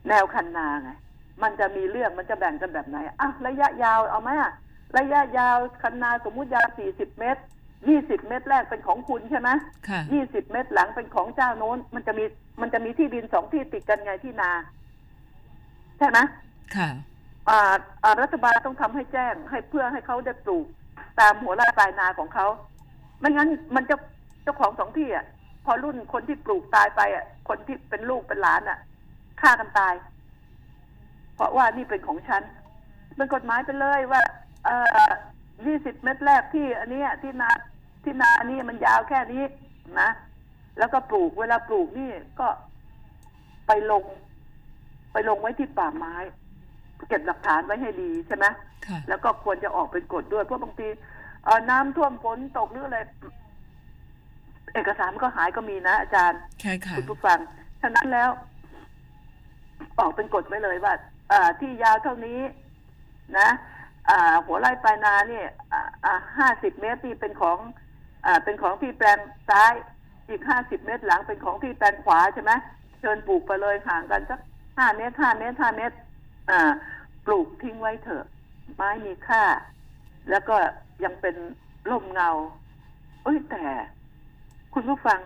[0.07, 0.89] แนวคันนาไง
[1.43, 4.51] มันจะมีเรื่องมันจะแบ่งกันแบบไหนอะระยะยาวเอาไหมอะ
[4.97, 7.41] ระยะยาวคันนาสมมุติยาวสี่สิบเมตร
[7.89, 9.49] ยี่สิบเมตรแรกเป็นของคุณใช่ไหม
[9.89, 12.25] ค่ะยี่สิบเมตรหลังเป็นของเจ้าโน้น มันจะมี
[12.61, 14.51] มันจะมีที่ดินสองที่ติดกันไงที่นา
[15.99, 16.19] ใช่ไหม
[16.75, 16.89] ค่ะ
[17.49, 17.59] อ่า
[18.03, 20.65] อ่ารัฐบาลต้องทำให้แจ้งให้เพื่อให้เขาได้ปลูก
[21.19, 22.47] ตามหัวไร่ปลายนาของเขา
[23.19, 25.25] ไม่งั้นมันจะเจ้าของสองที่อะ
[25.65, 28.79] พอรุ่นคนที่ปลูกตายไปอะ คนที่เป็นลูกเป็นหลานอะ
[29.41, 29.93] ฆ่ากันตาย
[31.36, 32.43] เพราะว่านี่เป็นของฉัน
[33.15, 34.21] เป็นกฎหมายไปเลยว่า
[34.65, 34.75] เอ่
[35.07, 35.10] อ
[35.65, 37.49] ยี่สิบเมตรแรกที่ อันเนี้ยที่นา
[38.03, 39.43] ที่นาอันนี้มันยาวแค่นี้
[39.99, 40.10] นะ
[40.79, 42.47] แล้วก็ปลูกเวลาปลูกนี่ก็
[43.67, 44.03] ไปลง
[45.13, 46.15] ไปลงไว้ที่ป่าไม้
[47.10, 48.45] เก็บหลักฐานไว้ให้ดีใช่ไหม
[48.88, 50.88] ค่ะแล้วก็ควรจะออกเป็นกฎด้วยเพราะบางที
[51.45, 52.99] เอ่อน้ำท่วมฝนตกหรืออะไร
[54.73, 57.39] เอกสารมันก็หายก็มีนะอาจารย์ใช่ค่ะคุณผู้ฟัง
[57.82, 58.30] ฉะนั้นแล้ว
[59.99, 60.93] ออกเป็นกฎไว้เลยว่า
[61.32, 62.39] อ่าที่ยาวเท่านี้
[63.39, 63.49] นะ
[64.10, 65.47] อ่าหัวไร่ปลายนาเนี่ย
[66.38, 67.58] ห้าสิบเมตรที่เป็นของ
[68.25, 69.73] อ่าเป็นของที่แปลงซ้าย
[70.30, 72.51] อีกห้าสิบเมตรหลังเป็นของที่แปลงขวาใช่ไหม
[72.99, 74.39] เชิญปลูกไปเลยห่างกันสัก
[74.77, 75.95] ห้าเมตรห้าเมตรห้าเมตร
[76.51, 76.71] อ่า
[77.25, 78.25] ปลูกทิ้งไว้เถอะ
[78.75, 79.43] ไม้มีค่า
[80.30, 80.56] แล้วก็
[81.03, 81.36] ยังเป็น
[81.89, 82.30] ร่มเงา
[83.23, 83.65] เอ้ยแต่
[84.79, 85.19] คุณผู้ฟัง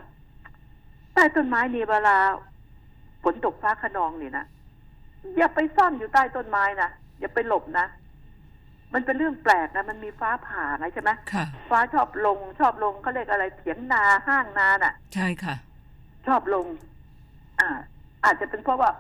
[1.14, 2.18] ใต้ต้นไม้นี่เวลา
[3.24, 4.46] ฝนตกฟ้าขนองนี่นะ
[5.38, 7.86] อย่าไปซ่อนอยู่ใต้ต้นไม้นะอย่าไปหลบนะ
[8.94, 15.56] มันเป็นเรื่องแปลกนะ มันมีฟ้าผ่าไงใช่ไหมค่ะฟ้าชอบลง ชอบลงเขาเรียกอะไรเถียงนาห้างนาน่ะ ใช่ค่ะ
[16.28, 16.66] ชอบลง
[17.60, 17.70] อ่า
[18.26, 18.92] อาจจะเป็นเพราะว่า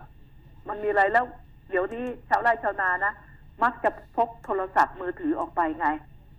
[0.67, 1.25] มันมีอะไรแล้ว
[1.69, 3.13] เดี๋ยวนี้ชาวไร่ชาวนานะ
[3.63, 5.87] มักจะพกโทรศัพท์มือถือออกไปไง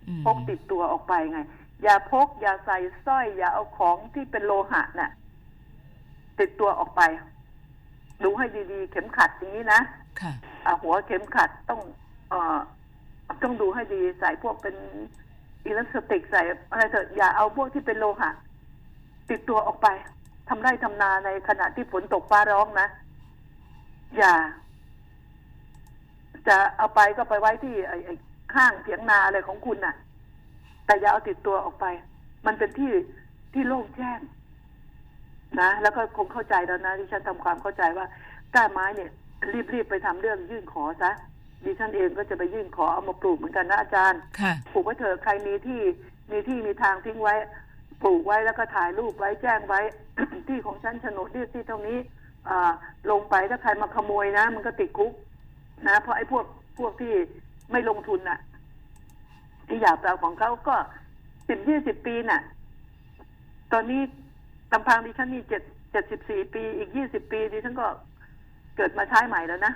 [0.07, 1.39] อืมพกติดตัวออกไปไง
[1.83, 5.11] อย่าพก อย่าใส่สร้อย อย่าเอาของที่เป็นโลหะน่ะ
[6.39, 7.01] ติดตัวออกไป
[8.23, 9.81] ดูให้ดีๆ เข็มขัดอย่างนี้นะ
[10.21, 10.33] ค่ะ
[10.65, 11.81] อ่าหัวเข็มขัดต้อง
[12.29, 12.57] เอ่อ
[13.43, 14.75] ต้องดูให้ดีใส่พวกเป็น
[15.65, 18.29] อิเล็กทรอนิกส์ใส่อะไรเถอะอย่าเอาพวกที่เป็นโลหะ
[19.29, 19.87] ติดตัวออกไป
[20.49, 22.87] ทำไร่ทำนาในขณะที่ฝนตกฟ้าร้องนะ
[24.17, 24.33] อย่า
[26.47, 28.15] จะเอาไปก็ไปไว้ที่ไอ้ไอ้
[28.55, 29.95] ห้างเถียงนาอะไรของคุณน่ะ
[30.85, 31.85] แต่อย่าเอาติดตัวออกไป
[32.45, 32.93] มันเป็นที่
[33.53, 34.19] ที่โล่งแจ้ง
[35.61, 38.05] นะ แล้วก็คงเข้าใจแล้วนะที่ฉันทำความเข้าใจว่า
[38.55, 39.11] กล้าไม้เนี่ย
[39.73, 41.11] รีบๆไปทำเรื่องยื่นขอซะ
[41.65, 45.81] ดิฉันเองก็จะไปยื่นขอเอามาปลูกเหมือนกันนะอาจารย์ค่ะปลูกไว้เถอะใครมีที่
[46.31, 47.35] มีที่มีทางทิ้งไว้
[48.03, 49.81] ปลูกไว้แล้วก็ถ่ายรูปไว้แจ้งไว้
[50.47, 51.97] ที่ของฉันโฉนดที่ที่ตรงนี้
[52.49, 52.71] อ่า
[53.11, 55.11] ลงไปถ้าใครมาขโมยนะ มันก็ติดคุก
[55.87, 56.45] นะ เพราะไอ้พวก
[56.77, 57.13] พวกที่
[57.71, 58.39] ไม่ลงทุนน่ะ
[59.67, 60.75] ที่อยากไปเอาของเขาก็
[61.47, 62.41] สิบยี่สิบปีน่ะ
[63.71, 64.01] ตอนนี้
[64.71, 67.87] ลำพังดิฉันนี่เจ็ดเจ็ดสิบสี่ปี อีกยี่สิบปีดิฉันก็
[68.75, 69.73] เกิดมาใช้ใหม่แล้วนะ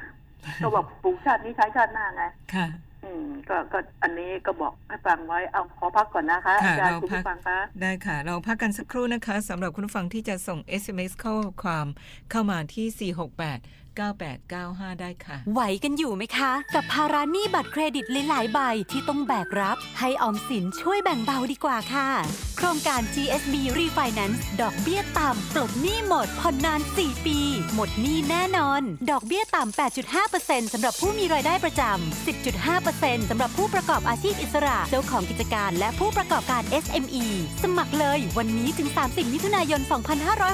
[0.64, 2.24] ก็บอกปลูกชาตินี้ใช้ชาติหน้าไง
[2.54, 2.68] ค่ะ
[3.04, 11.88] อืม ก็ก็อันนี้ก็บอกให้ฟังไว้เอาขอพักก่อนนะคะค่ะอาจารย์เราคุณพักผู้ฟังคะได้ค่ะ เราพักกันสักครู่นะคะสำหรับคุณผู้ฟังที่จะส่ง SMS ข้อความ
[12.32, 13.14] เข้ามาที่
[13.52, 18.60] 468 9895 ได้ค่ะ ไหวกันอยู่ไหมคะ กับภาระหนี้บัตรเครดิตหลายๆใบ
[18.92, 22.10] ที่ต้องแบกรับ ให้ออมสินช่วยแบ่งเบาดีกว่าค่ะ
[22.58, 27.40] โครงการ GSB Refinance ดอกเบี้ยต่ำปลดหนี้หมดผ่อนนาน 4 ปี
[27.74, 28.82] หมดหนี้แน่นอน
[29.12, 29.78] ดอกเบี้ยต่ำ
[30.18, 32.26] 8.5%สำหรับผู้มีรายได้ประจำ
[32.66, 37.26] 10.5%สำหรับผู้ประกอบอาชีพอิสระ เจ้าของกิจการ และผู้ประกอบการ SME
[37.64, 39.82] สมัครเลยวันนี้ถึง 30 มิถุนายน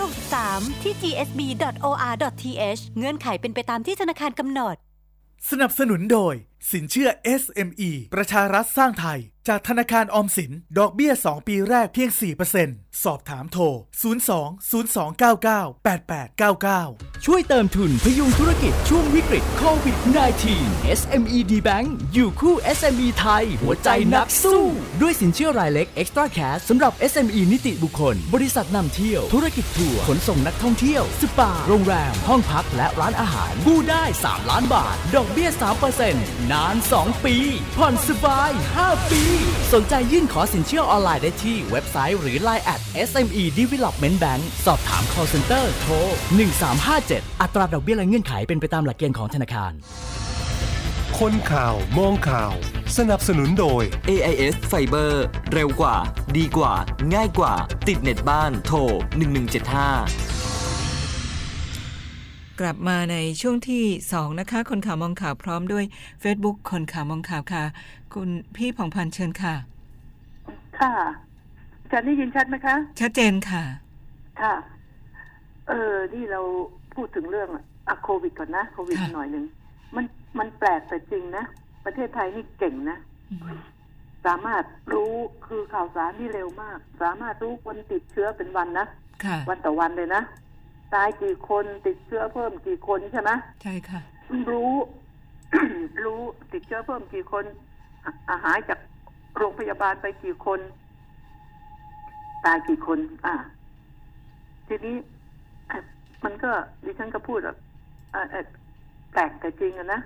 [0.05, 4.75] 2563 ที่ gsb.or.th เงื่อนไขเป็นไปตามที่ธนาคารกำหนด
[5.49, 6.33] สนับสนุนโดย
[6.71, 7.09] สินเชื่อ
[7.41, 9.19] SME ประชารัฐสร้างไทย
[9.49, 12.09] จากธนาคารออมสิน ดอกเบี้ย 2 ปีแรกเพียง
[12.55, 13.73] 4%สอบถามโทร 02
[14.71, 19.97] 0299 8899 ช่วยเติมทุนพยุงธุรกิจช่วงวิกฤตโควิด
[20.47, 24.63] -19 SME D Bank อยู่คู่ SME ไทย หัวใจนักสู้
[25.01, 35.49] ด้วยสินเชื่อรายเล็ก Extra Cash สำหรับ SME นิติบุคคล บริษัทนำเที่ยว ธุรกิจทัวร์ขนส่งนักท่องเที่ยว สปา โรงแรม ห้องพักและร้านอาหารกู้ได้ 3 ล้านบาท ดอกเบี้ย
[35.81, 36.15] 3%น
[36.51, 37.35] นาน 2 ปี
[37.77, 38.51] ผ่อนสบาย
[38.81, 39.32] 5 ปี
[39.73, 45.93] สนใจยื่นขอสินเชื่อออนไลน์ได้ที่เว็บไซต์หรือ Line at SME Development Bank สอบถาม call center โทร
[46.67, 49.71] 1357 อัตราดอกเบี้ยและเงื่อนไขเป็นไปตามหลักเกณฑ์ของธนาคาร
[51.19, 52.53] คนข่าวมองข่าว
[52.97, 55.11] สนับสนุนโดย AIS Fiber
[55.53, 55.95] เร็วกว่า
[56.37, 56.73] ดีกว่า
[57.13, 57.53] ง่ายกว่า
[57.87, 60.21] ติดเน็ตบ้านโทร 1175
[62.61, 65.85] กลับมาในช่วงที่ 2 นะคะ คนข่าวมองข่าวพร้อมด้วย
[66.23, 67.63] Facebook คนข่าวมองข่าวค่ะ
[68.15, 69.55] คุณพี่ผ่องพันธ์เชิญค่ะ
[70.79, 70.93] ค่ะ
[71.81, 73.63] อาจารย์ได้ยินชัดไหมคะ ชัดเจนค่ะ
[74.41, 74.53] ค่ะ
[75.67, 76.41] เออ นี่เรา
[76.95, 77.49] พูดถึงเรื่อง
[77.87, 79.45] อะโควิดก่อนนะโควิดค่ะหน่อยหนึ่ง
[79.95, 80.05] มัน
[80.39, 81.43] มันแปลกแต่จริงนะ
[81.85, 82.97] ประเทศไทยนี่เก่งนะ
[84.25, 85.13] สามารถรู้
[85.47, 88.87] คือข่าวสารที่เร็วมาก สามารถรู้คนติดเชื้อเป็นวันนะ
[89.25, 90.21] ค่ะวันต่อวันเลยนะ
[90.93, 93.31] ตายกี่คนติดเชื้อเพิ่มกี่คนใช่ไหม
[93.63, 94.01] ใช่ค่ะ
[94.49, 94.71] รู้
[96.05, 96.21] รู้
[96.53, 97.72] ติดเชื้อเพิ่มกี่คนอะอา
[98.45, 98.79] หายจาก
[99.37, 100.59] โรงพยาบาลไปกี่คน
[102.45, 103.33] ตายกี่คน อ่า
[104.67, 104.95] ทีนี้
[106.23, 106.51] มันก็
[106.85, 107.57] ดิฉันก็พูดแบบ
[109.11, 110.01] แปลกแต่จริงอะนะ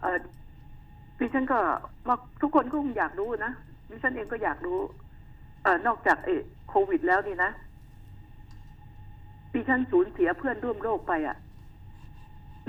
[0.00, 0.18] เออ
[1.18, 1.58] ดิฉันก็
[2.08, 3.52] ว่าทุกคนก็คงอยากรู้นะ
[3.90, 4.78] ดิฉันเองก็อยากรู้
[5.62, 7.50] เออนอกจากเออโควิดแล้วนี่นะ
[9.54, 11.36] ดิฉันสูญเสียเพื่อนร่วมโลกไปอะ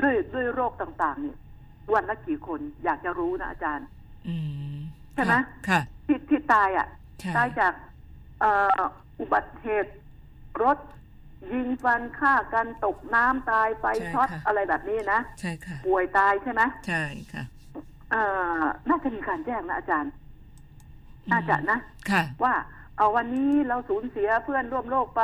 [0.01, 1.37] ด้วยด้วยโรคต่าง ๆ เนี่ย
[1.93, 3.87] วันละกี่คนอยากจะรู้นะอาจารย์
[5.13, 5.35] ใช่ไหม
[5.69, 6.87] ค่ะที่ที่ตายอะ
[7.19, 7.73] ใช่ตายจาก
[8.39, 8.81] เอ่อ
[9.19, 9.93] อุบัติเหตุ
[10.63, 10.77] รถ
[11.53, 17.43] ยิงฟันฆ่ากันตกน้ำตายไฟช็อตอะไรแบบนี้นะใช่ค่ะ ป่วยตายใช่ไหมใช่ค่ะ
[18.11, 18.21] เอ่
[18.59, 20.11] อน่าจะมีการแจ้งนะอาจารย์
[21.31, 21.79] น่าจะนะ
[22.11, 22.53] ค่ะ ว่า
[22.97, 25.23] เอาวันนี้เราสูญเสียเพื่อนร่วมโลกไป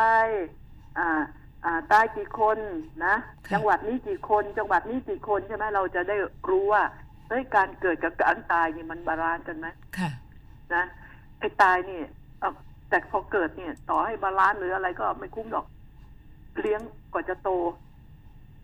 [0.98, 1.22] อ่า
[1.66, 2.58] อ่า ตายกี่คน
[3.06, 3.16] นะ
[3.48, 6.18] ค่ะจังหวัดนี้กี่คน จังหวัดนี้กี่คนใช่ไหมเราจะได้
[6.50, 6.84] รู้ว่า
[7.32, 9.68] เฮ้ยการเกิดกับการตายนี่มัน balance กันไหม
[9.98, 10.10] ค่ะ
[10.74, 10.84] นะ
[11.40, 12.00] ไอ้ตายนี่
[12.40, 12.54] เอ่อ
[12.90, 15.66] แต่พอเกิดเนี่ย ต่อให้ balance หรืออะไรก็ไม่คุ้มหรอก
[16.62, 16.82] เลี้ยง
[17.14, 17.50] กว่าจะโต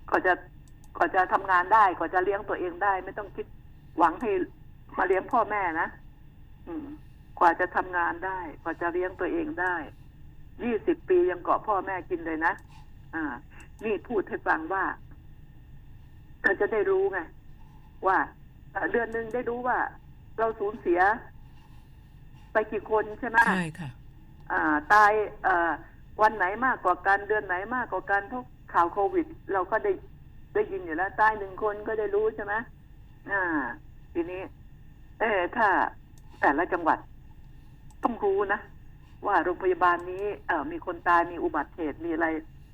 [0.10, 0.34] กว่าจะ
[0.98, 3.46] กว่าจะทำงานได้กว่าจะเลี้ยงตัวเองได้ ไม่ต้องคิด
[3.98, 4.32] หวังให้
[4.98, 5.88] มาเลี้ยงพ่อแม่นะ
[6.68, 6.88] อืม
[7.40, 9.76] กว่าจะทำงานได้ กว่าจะเลี้ยงตัวเองได้
[10.64, 12.54] ยี่สิบปียังเกาะพ่อแม่กินเลยนะ
[13.16, 13.24] อ่า
[13.84, 14.84] นี่พูดให้ฟังว่า
[16.42, 17.20] เราจะได้รู้ไง
[18.08, 18.18] ว่า
[18.78, 19.78] เอ่อเดือนหนึ่งได้รู้ว่า
[20.40, 21.00] เราสูญเสีย
[22.54, 23.90] ไปกี่คนใช่ไหมใช่ค่ะ
[24.52, 25.12] อ่า ตาย
[25.44, 25.72] เอ่อ
[26.22, 29.92] วันไหนมากกว่ากันเดือนไหนมากกว่ากันเพราะข่าวโควิด เราก็ได้
[30.54, 32.54] ได้ยินอยู่แล้วตายหนึ่งคนก็ได้รู้ใช่ไหม
[33.32, 33.44] อ่า
[34.14, 34.42] ทีนี้
[35.20, 35.68] เออถ้า
[36.42, 36.98] แต่ละจังหวัด
[38.04, 38.60] ต้องรู้นะ
[39.28, 42.28] ว่าโรงพยาบาลนี้ เออมีคนตายมีอุบัติเหตุมีอะไร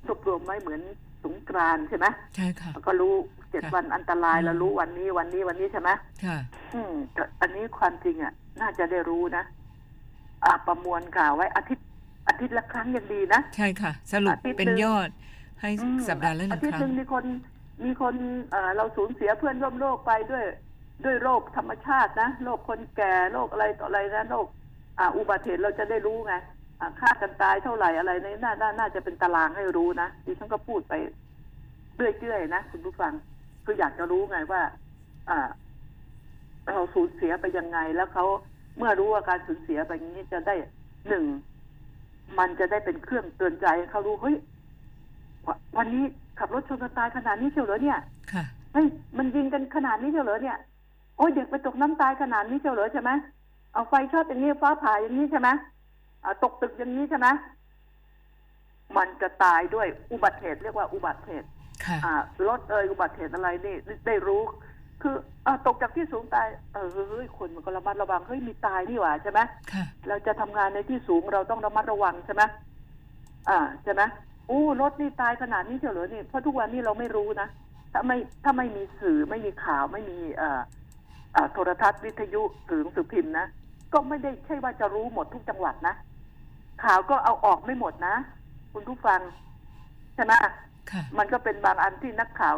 [0.06, 0.80] รวบรวมไว้เหมือน
[1.24, 3.14] สงกรานต์ใช่ไหมใช่ค่ะแล้วก็รู้
[3.54, 5.90] เจ็ดค่ะวันอันตรายอืมแล้วรู้วันนี้วันนี้วันนี้ใช่ไหม
[6.24, 6.38] ค่ะ
[6.74, 9.44] อืมแต่อันนี้ความจริงอะ น่าจะได้รู้นะ
[10.44, 11.86] อ่าประมวลข่าวไว้อาทิตย์
[12.28, 15.10] อาทิตย์ละครั้งยังดีนะ ใช่ค่ะ สรุปอาทิตย์เป็นหนึ่งยอด
[15.60, 17.24] ให้อืมสัปดาห์ละหนึ่อางทิตคย์รั้หงนึ่งมีคน
[17.84, 18.14] มีคน
[18.50, 20.44] เอ่อเราสูญเสียเพื่อนร่วมโลกไปด้วย
[21.04, 24.46] ด้วยโรคธรรมชาตินะโรคคนแก่โรคอะไรต่ออะไรนะโรค
[24.98, 26.34] อ่าอุบัติเหตุเราจะได้รู้ไง
[26.80, 30.94] อ่าฆ่ากันตายเท่าไหร่อะไรในน่าน่าน่าจะเป็นตารางให้รู้นะดิฉันก็พูดไป
[31.96, 33.12] เรื่อยๆนะคุณผู้ฟัง
[33.64, 34.62] คืออยากจะรู้ไงว่า
[35.30, 35.38] อ่า
[36.66, 38.24] เราสูญเสียไปยังไง แล้วเขา
[38.76, 40.54] เมื่อรู้ว่าการสูญเสียไปอย่างนี้จะได้
[41.08, 41.24] หนึ่ง
[42.38, 44.36] มันจะได้เป็นเครื่องเตือนใจให้เขารู้เฮ้ย
[45.46, 46.04] วะวันนี้
[46.38, 47.98] ขับรถชนกันตายขนาดนี้เชียวเหรอเนี่ย
[48.32, 48.86] ค่ะเฮ้ย
[49.18, 50.58] มันยิงกันขนาดนี้เชียวเหรอเนี่ย
[51.16, 53.10] โอ้ยเด็กไปตกน้ำตายขนาดนี้เชียวเหรอใช่ไหม
[53.72, 55.48] เอาไฟช็อตอย่างนี้ฟ้าผ่าอย่างนี้ใช่ไหม
[56.24, 57.28] อ่าตกตึกอย่างนี้ใช่ไหม
[58.96, 61.53] มันจะตายด้วยอุบัติเหตุเรียกว่าอุบัติเหตุค่ะอ่า
[62.48, 64.42] รถเอ่ยอุบัติเหตุอะไรนี่ได้รู้
[65.02, 65.14] คือ
[65.46, 69.40] อ่าตกจากที่สูงตาย เออเฮ้ยคนมันก็ระมัดระวังเฮ้ยมีตายนี่หว่าใช่ไหม
[69.72, 72.42] ค่ะเราจะทำงานในที่สูงเราต้องระมัดระวังใช่ไหม
[73.48, 74.02] อ่าใช่ไหม
[74.50, 77.48] อู้รถนี่ตายขนาดนี้เฉยเหรอนี่เพราะทุกวันนี้เราไม่รู้นะ
[77.92, 80.60] ถ้าไม่ถ้าไม่มีสื่อไม่มีข่าวไม่มีเอ่อ
[81.36, 83.46] อ่าโทรทัศน์วิทยุสื่อหนังสือพิมพ์นะ
[83.92, 85.94] ก็ไม่ได้ใช่ว่าจะรู้หมดทุกจังหวัดนะ
[86.84, 88.14] ข่าวก็เอาออกไม่หมดนะ
[88.72, 89.20] คุณผู้ฟัง
[90.14, 90.52] ใช่ไหมค่ะ
[91.18, 92.56] มันก็เป็นบางอันที่นักข่าว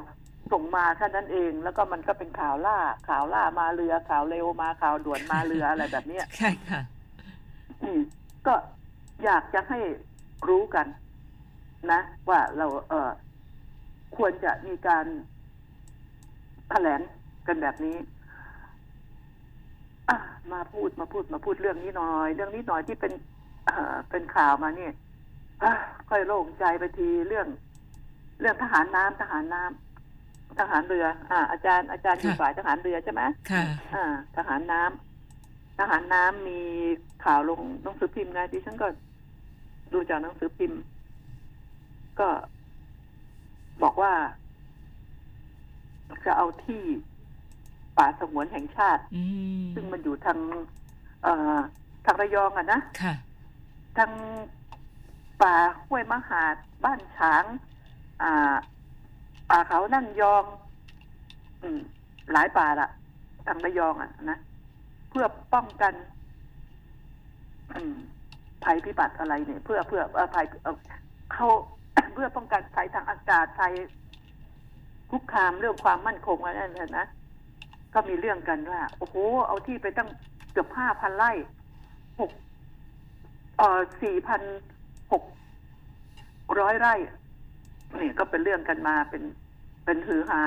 [0.53, 6.81] ส่งมาแค่นั้นเอง แล้วก็มันก็เป็นข่าวล่า ข่าวล่ามาเรือข่าวเร็วมาข่าวด่วนมาเรืออะไรแบบเนี้ยใช่ค่ะ
[7.83, 8.01] อืม
[8.47, 8.55] ก็
[9.25, 9.81] อยากจะให้
[10.49, 10.87] รู้กัน
[11.93, 13.11] นะ ว่าเราเออ
[14.17, 15.07] ควรจะมีการ
[16.71, 17.01] แถลง
[17.47, 17.97] กันแบบนี้
[20.09, 20.17] อะ
[20.53, 23.13] มาพูดมาพูดมาพูดเรื่องนี้หน่อย เรื่องนี้หน่อยที่เป็น
[23.67, 24.93] เอ่อเป็นข่าวมาเนี่ย
[25.63, 25.73] อะ
[26.11, 27.49] ค่อยโล่งใจไปทีเรื่อง
[28.41, 34.05] เรื่องทหารน้ำทหารน้ำทหารเรือ อ่า อาจารย์อาจารย์อยู่ค่ะฝ่ายทหารเรือใช่ไหมค่ะ อ่า
[34.37, 36.61] ทหารน้ำทหารน้ำมี
[37.25, 38.87] ข่าวลงหนังสือพิมพ์ไงดิฉันก็
[39.93, 40.81] ดูจากหนังสือพิมพ์
[42.21, 42.29] ก็
[43.83, 44.13] บอกว่า
[46.25, 46.83] จะเอาที่
[47.99, 49.23] ป่าสงวนแห่งชาติอื
[49.61, 50.39] มซึ่งมันอยู่ทาง
[51.23, 51.59] เอ่อ
[52.07, 53.15] ทางระยองอะนะค่ะ
[53.97, 54.11] ทาง
[55.43, 55.55] ป่า
[55.87, 57.45] ห้วยมหาดบ้านฉาง
[58.23, 58.57] อ่า
[59.51, 60.45] ป่าเขานั่งยอง
[61.63, 61.81] อืม
[62.33, 62.89] หลายป่าละ
[63.47, 64.39] ทางระยองอะนะ
[65.11, 65.95] เพื่อป้องกัน
[67.75, 67.95] อืม
[68.65, 70.77] ภัยพิบัติอะไรเนี่ย เพื่อเพื่อเอ่อภัยเอ่อ
[71.33, 71.49] เขา
[72.15, 73.73] เพื่อป้องกันภัยทางอากาศภัย
[75.11, 77.07] คุกคามเรื่องความมั่นคงอะไรนั่นนะ
[77.95, 80.09] ก็มีเรื่องกันว่า โอ้โห เอาที่ไปตั้ง
[80.53, 81.33] เกือบห้าพันไร่
[82.21, 82.31] หก
[83.59, 84.43] เอ่อสี่พัน
[85.13, 85.23] หก
[86.61, 86.95] ร้อยไร่
[88.01, 89.23] นี่ก็เป็นเรื่องกันมาเป็น
[89.85, 90.43] เป็นหือฮา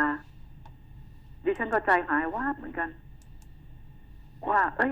[1.45, 2.89] ดิฉันก็ใจหายวาบเหมือนกัน
[4.49, 4.91] ว่า เอ้ย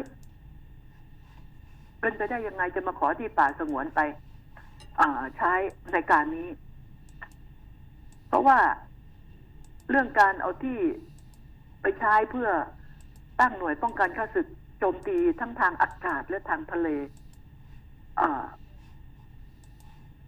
[1.99, 3.99] เป็นไปได้ยังไงจะมาขอที่ป่าสงวนไป
[4.99, 5.07] อ่
[5.37, 5.53] ใช้
[5.93, 6.47] ในการนี้
[8.27, 8.59] เพราะว่า
[9.89, 10.79] เรื่องการเอาที่
[11.81, 12.49] ไปใช้เพื่อ
[13.39, 14.47] ตั้งหน่วยป้องกันข้าศึก
[14.79, 16.87] โจมตีทั้งทางอากาศและทางทะเล
[18.19, 18.43] อ่า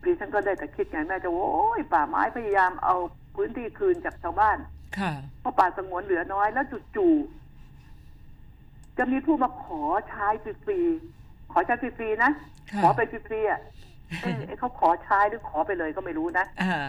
[0.06, 2.96] ดิฉันก็ได้แต่คิดไงแม่จะว่าโอ้ยป่าไม้พยายามเอา
[3.36, 4.58] พื้นที่คืนจากชาวบ้าน
[5.00, 12.32] ค่ะเพราะป่าสงวนเหลือน้อยแล้วจู่ๆจะมีผู้มาขอใช้ฟรีๆขอใช้ฟรีๆนะ
[12.72, 13.62] ค่ะขอไปฟรีๆอะ
[14.22, 16.88] เอ๊ะเอ๊ะเขาขอใช้หรือขอไปเลยก็ไม่รู้นะอ่า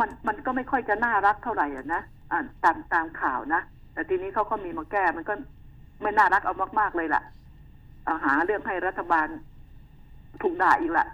[0.00, 3.60] มันมันก็ไม่ค่อยจะน่ารักเท่าไหร่อะนะอ่านตามตามข่าวนะ
[3.92, 5.34] แต่ทีนี้เขาก็มีมาแก้มันก็
[6.02, 7.22] ไม่น่ารักเอามากๆเลยล่ะ
[8.04, 9.28] เอาหาเรื่องให้รัฐบาล
[10.42, 11.06] ถูกด่าอีกละ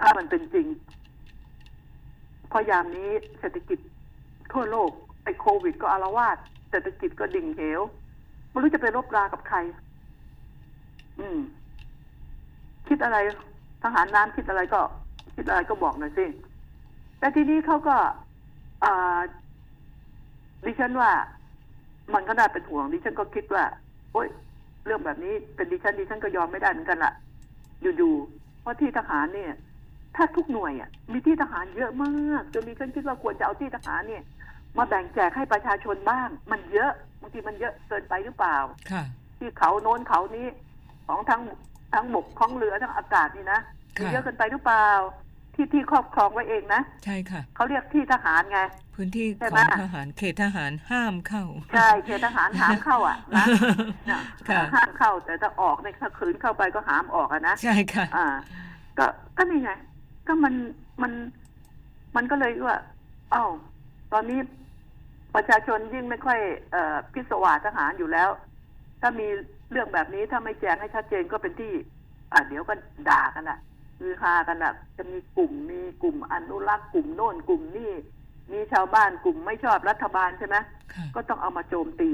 [0.00, 0.66] ถ้ามันเป็นจริง
[2.56, 3.78] พราะยามนี้เศรษฐกิจ
[4.52, 4.90] ทั่วโลก
[5.24, 6.36] ไอ้โควิด ก็อาละวาด
[6.70, 7.80] เศรษฐกิจก็ดิ่งเหว
[8.50, 9.58] ไม่รู้จะไปรบรากับใคร
[11.18, 11.38] อืม
[12.88, 13.16] คิดอะไร
[13.82, 14.80] ทหารน้ำคิดอะไรก็
[15.34, 16.26] คิดอะไรก็บอกหน่อยสิ
[17.18, 17.96] แต่ทีนี้เขาก็
[20.64, 21.10] ดิฉันว่า
[22.14, 23.64] มันก็น่าเป็นห่วงดิฉันก็คิดว่า
[24.12, 24.28] โอ๊ย
[24.84, 27.12] เรื่องแบบนี้เป็นดิฉันดิฉันก็ยอมไม่ได้เหมือนกันล่ะ
[27.82, 29.52] อยู่ๆเพราะที่ทหารเนี่ย
[30.16, 34.22] ถ้าทุกหน่วยอะมีที่ทหารเยอะมากจนดิฉันคิดว่าควรจะเอาที่ทหารเนี่ย
[34.78, 38.56] มาแบ่งแจกให้ประชาชนบ้าง มันเยอะบางทีมันเยอะเกินไปหรือเปล่า
[38.92, 39.04] ค่ะ
[39.38, 40.46] ที่เขาโน้นเขานี้
[41.06, 41.40] ของทั้ง
[41.94, 43.60] ทั้งบกของเรือทั้งอากาศนี่นะ
[43.96, 44.88] ค่ะมันเยอะเกินไปหรือเปล่า
[45.54, 48.60] ที่ที่ครอบครองไว้เองนะใช่ค่ะเขาเรียกที่ทหารไง
[48.94, 53.46] พื้นที่ใช่ขไหมองทหารเขตทหารห้ามเข้า ใช่เขตทหารหามเข้าอะนะ
[54.10, 58.26] น่ะค่ะห้ามเข้าแต่ถ้าออกในยถ้าขืนเข้าไปก็หามออกอะนะใช่ค่ะ อ่า
[58.98, 59.70] ก็ก็นี่ไง
[60.26, 60.54] ก็มัน
[61.02, 61.12] มัน
[62.16, 62.78] มันก็เลยว่า
[63.32, 63.44] เอ้า
[64.12, 64.40] ตอนนี้
[65.34, 66.40] ประชาชนยิ่งไม่ค่อย
[66.72, 68.28] เอ่อพิศวาสทหารอยู่แล้ว
[69.00, 69.26] ถ้ามี
[69.70, 71.72] เรื่องแบบนี้ถ้าไม่แจ้งให้ชัดเจนก็เป็นที่
[72.32, 72.74] อ่าเดี๋ยวก็
[73.08, 73.58] ด่ากันละ
[73.98, 77.92] คือฮากันละจะมีกลุ่มมีกลุ่มอนุรักษ์กลุ่มโน่นกลุ่มนี่
[78.52, 80.56] มีชาวบ้านกลุ่มไม่ชอบรัฐบาลใช่ไหม
[80.92, 82.10] ค่ะก็ต้องเอามาโจมตี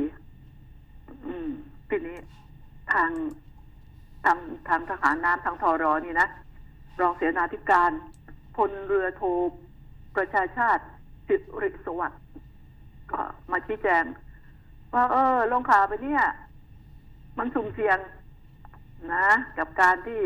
[1.26, 1.50] อืม
[1.88, 2.18] ทีนี้
[2.92, 3.10] ทาง
[4.24, 6.28] ทางทางทหารน้ำทางทอรอนี่นะ
[7.00, 7.90] รองเสนาธิการ
[8.56, 9.22] พลเรือโท
[10.16, 10.82] ประชาชาติ
[11.28, 12.20] สิริสวัสดิ์
[13.10, 14.04] ก็มาชี้แจง
[14.94, 16.22] ว่า เออ ลงข่าวไปเนี่ย
[17.38, 17.98] มันสุ่มเสี่ยง
[19.12, 19.26] นะ
[19.58, 20.20] กับการที่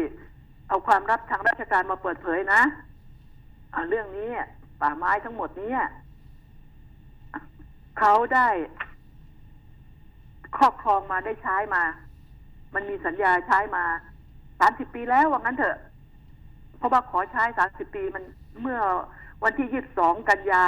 [0.68, 2.62] เอาความลับทางราชการมาเปิดเผยนะ
[3.72, 4.28] อ่าเรื่องนี้
[4.80, 5.74] ป่าไม้ทั้งหมดนี้
[7.98, 8.48] เขาได้
[10.56, 11.82] ครอบครองมาได้ใช้มา
[12.74, 13.84] มันมีสัญญาใช้มา
[14.60, 15.76] สามสิบปีแล้วว่างั้นเถอะ
[16.78, 18.24] เพราะว่าขอใช้สามสิบปีมัน
[18.62, 18.80] เมื่อ
[19.44, 20.64] วันที่ยี่สิบสองกันยา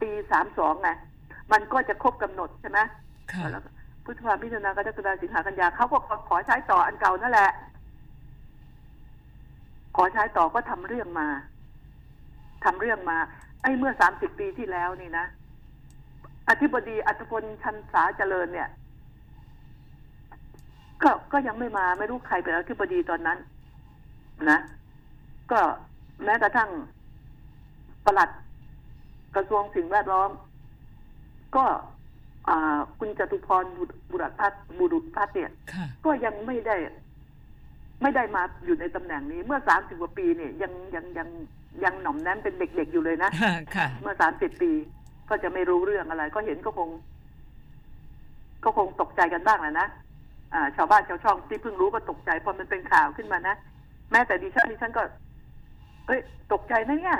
[0.00, 0.90] ปีสามสองไง
[1.52, 2.78] มันก็จะครบกำหนดใช่ไหม
[3.32, 3.62] ค่ะแล้ว
[4.04, 7.50] พฤษภาพิจารณากรกฎาสิงหากันยาเขาก็ขอขอใช้ต่ออันเก่านั่นแหละ
[9.96, 11.28] ขอใช้ต่อก็ทำเรื่องมา
[12.64, 13.18] ทำเรื่องมา
[13.62, 15.26] ไอ้เมื่อสามสิบปีที่แล้วนี่นะ
[16.48, 18.68] อธิบดีอัตพลชันสาเจริญเนี่ย
[21.02, 23.38] ก็ก็ยังไม่มาไม่รู้ใครเป็นอธิบดีตอนนั้น
[24.50, 24.58] นะ
[25.52, 25.60] ก็
[26.24, 26.70] แม้กระทั่ง
[28.04, 28.30] ปลัด
[29.36, 30.30] กระทรวงสิ่งแวดล้อม
[31.56, 31.64] ก็
[32.48, 36.76] อ่าคุณจตุพรบุตรบุรุษพัฒน์บุรุษพัฒน์เนี่ยค่ะก็ยังไม่ได้
[38.02, 41.28] ไม่ได้มาอยู่ในตำแหน่งนี้เมื่อสามสิบกว่าปีเนี่ยยังยังยัง
[41.84, 43.30] ยังหน่อมแนมเป็นเด็กๆอยู่เลยนะ
[43.76, 44.72] ค่ะเมื่อสามสิบปี
[45.28, 46.88] ก็จะไม่รู้เรื่องอะไร ก็เห็นก็คง
[48.64, 49.88] ก็คงตกใจกันบ้างแหละนะ
[50.54, 53.54] อ่า ชาวบ้านชาวช่องที่เพิ่งรู้ก็ตกใจพอมันเป็นข่าวขึ้นมานะ
[54.10, 55.02] แม้แต่ดิฉันดิฉันก็
[56.10, 57.18] เอ้ยตกใจนะเนี่ย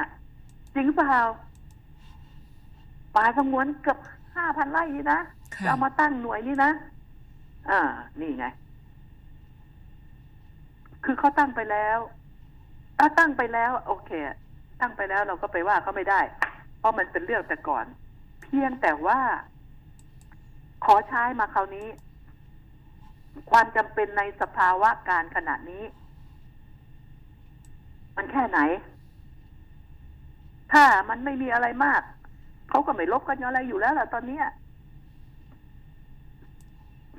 [0.74, 1.16] จริงเปล่า
[3.14, 3.99] ป่าสงวนเกือบ
[4.34, 5.20] ห้าพันไร่นี่นะ
[5.55, 6.70] ค่ะจะเอามาตั้งหน่วยนี่นะ
[7.70, 7.80] อ่า
[8.20, 8.47] นี่ไง
[11.05, 11.99] คือเขาตั้งไปแล้ว
[12.99, 14.11] ถ้าตั้งไปแล้ว โอเค
[14.80, 16.20] ตั้งไปแล้วเราก็ไปว่าเขาไม่ได้
[16.78, 17.86] เพราะมันเป็นเรื่องแต่ก่อน
[18.43, 19.20] เพียงแต่ว่า
[20.84, 21.86] ขอใช้มาคราวนี้
[23.51, 25.82] ความจำเป็นในสภาวะการขณะนี้
[28.21, 28.61] มันแค่ไหน
[30.73, 32.03] ถ้ามันไม่มีอะไรมาก
[32.71, 34.45] เขาก็ไม่ลบกันอะไรอยู่แล้วล่ะตอนเนี้ย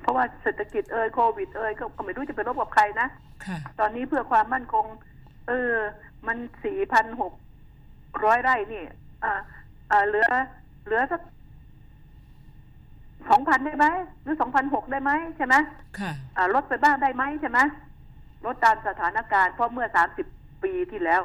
[0.00, 3.08] เพราะว่าเศรษฐกิจเอ่ยโควิดเอ่ยก็ก็ไม่รู้จะไปลบกับใครนะ
[3.46, 4.86] ค่ะตอนนี้เพื่อความมั่นคง
[5.48, 5.72] เออ
[6.26, 7.32] มันสี่พันหก
[8.24, 8.84] ร้อยไร่นี่
[9.24, 9.32] อ่า
[9.90, 10.26] อ่าเหลือ
[10.84, 11.20] เหลือสัก
[13.30, 13.86] สองพันได้ไหม
[14.22, 15.54] หรือสองพันหกได้ไหมใช่ไหม
[16.00, 17.58] ค่ะ อ่าลดไปบ้างได้ไหมใช่ไหม
[18.46, 20.26] ลดตามสถานการณ์เพราะเมื่อสามสิบ
[20.64, 21.22] ปีที่แล้ว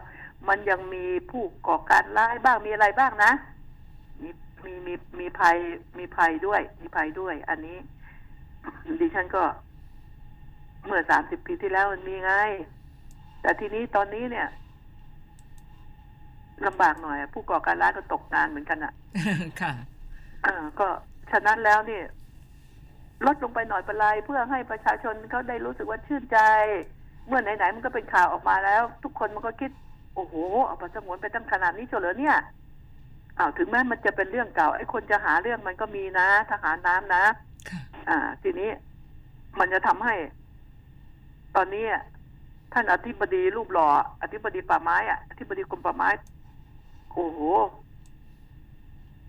[0.48, 3.32] มันยังมีผู้ก่อการร้ายบ้างมีอะไรบ้างนะ
[4.22, 4.30] มี
[4.66, 5.58] มีมีมีภัย
[5.98, 7.78] มีภัยด้วย มีภัยด้วย อันนี้
[9.02, 9.44] ดิฉันก็
[10.86, 12.32] เมื่อสามสิบปีที่แล้วมันมีไง
[13.42, 14.48] แต่ทีนี้ตอนนี้เนี่ย
[16.66, 18.94] ลำบากหน่อย ผู้ก่อการร้ายก็ตกงานเหมือนกันอะ
[19.62, 19.74] ค่ะ
[20.46, 20.88] อ่าก็
[21.32, 22.02] ฉะนั้นแล้วนี่
[23.26, 26.40] ลดลงไปหน่อยเป็นไรเพื่อให้ประชาชนเขาได้รู้สึกว่าชื่นใจ
[27.28, 29.72] เมื่อไหนๆมันก็เป็นข่าวออกมาแล้ว ทุกคนมันก็คิด
[30.16, 32.38] โอ้โหเอาไปสงวนไปตั้งขนาดนี้เฉลยเนี่ย
[33.38, 37.24] อ้าวถึงแม้มันจะเป็นเรื่องเก่าไอ้คนจะหาเรื่องมันก็มีนะทหารน้ำนะ
[37.70, 38.70] ค่ะอ่า ทีนี้
[39.60, 40.16] มันจะทำให้
[41.56, 42.04] ตอนนี้อะ
[42.74, 43.88] ท่านอธิบดีรูปหล่อ
[44.22, 46.10] อธิบดีป่าไม้อะอธิบดีกรมป่าไม้
[47.14, 47.40] โอ้โห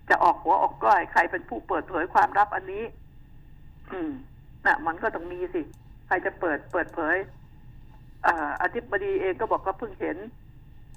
[0.09, 2.83] จะออกหัวออกก้อยใครเป็นผู้เปิดเผยความลับอันนี้
[3.91, 4.11] อืม
[4.65, 5.61] น่ะ มันก็ต้องมีสิ
[6.07, 7.15] ใครจะเปิดเปิดเผย
[8.25, 10.17] อ่าอธิบดีเองก็บอกก็เพิ่งเห็น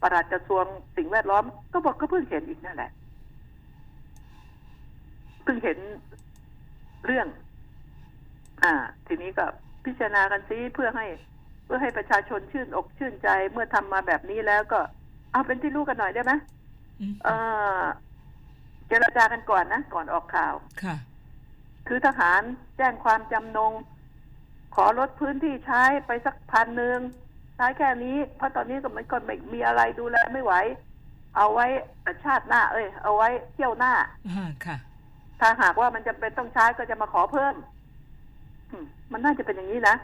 [0.00, 0.64] ปลัดกระทรวง
[0.96, 2.90] สิ่งแวดล้อม ก็บอกก็เพิ่งเห็นอีกนั่นแหละ
[5.44, 5.78] เพิ่งเห็น
[7.06, 7.26] เรื่อง
[8.62, 8.72] อ่า
[9.06, 9.46] ทีนี้ก็
[9.84, 11.06] พิจารณากันซิเพื่อให้
[11.64, 14.80] เพื่อให้ประชาชนชื่นอกชื่นใจเมื่อทำมาแบบนี้แล้วก็
[15.32, 16.32] เอาเป็นที่รู้กันหน่อยได้ไหม
[17.00, 17.28] อืมเอ
[17.80, 17.82] อ
[18.88, 20.96] เจรจากันก่อนนะก่อนออกข่าว ค่ะ
[21.88, 22.42] คือทหาร
[22.76, 23.72] แจ้งความจำนง
[24.74, 26.98] ขอลดพื้นที่ใช้ไปสักพันหนึ่ง
[27.56, 30.54] ใช้แค่นี้ เพราะตอนนี้ก็มันก็ไม่มีอะไรดูแลไม่ไหว
[31.36, 31.66] เอาไว้
[32.24, 33.92] ชาติหน้า เอ้ย เอาไว้เที่ยวหน้า
[34.28, 34.76] อ่าค่ะ
[35.40, 37.54] ถ้าหากว่ามันจะเป็นต้องใช้ก็จะมาขอเพิ่ม
[38.70, 39.96] อืมมันน่าจะเป็นอย่างนี้นะ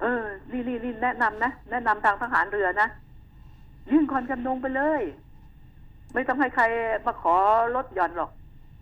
[0.00, 2.88] เออนี่นี่นี่แนะนำนะแนะนำทางทหารเรือนะ
[3.90, 5.02] ยื่นความจำนงไปเลย
[6.14, 6.64] ไม่ต้องให้ใคร
[7.06, 7.36] มาขอ
[7.76, 8.30] ลดหย่อนหรอก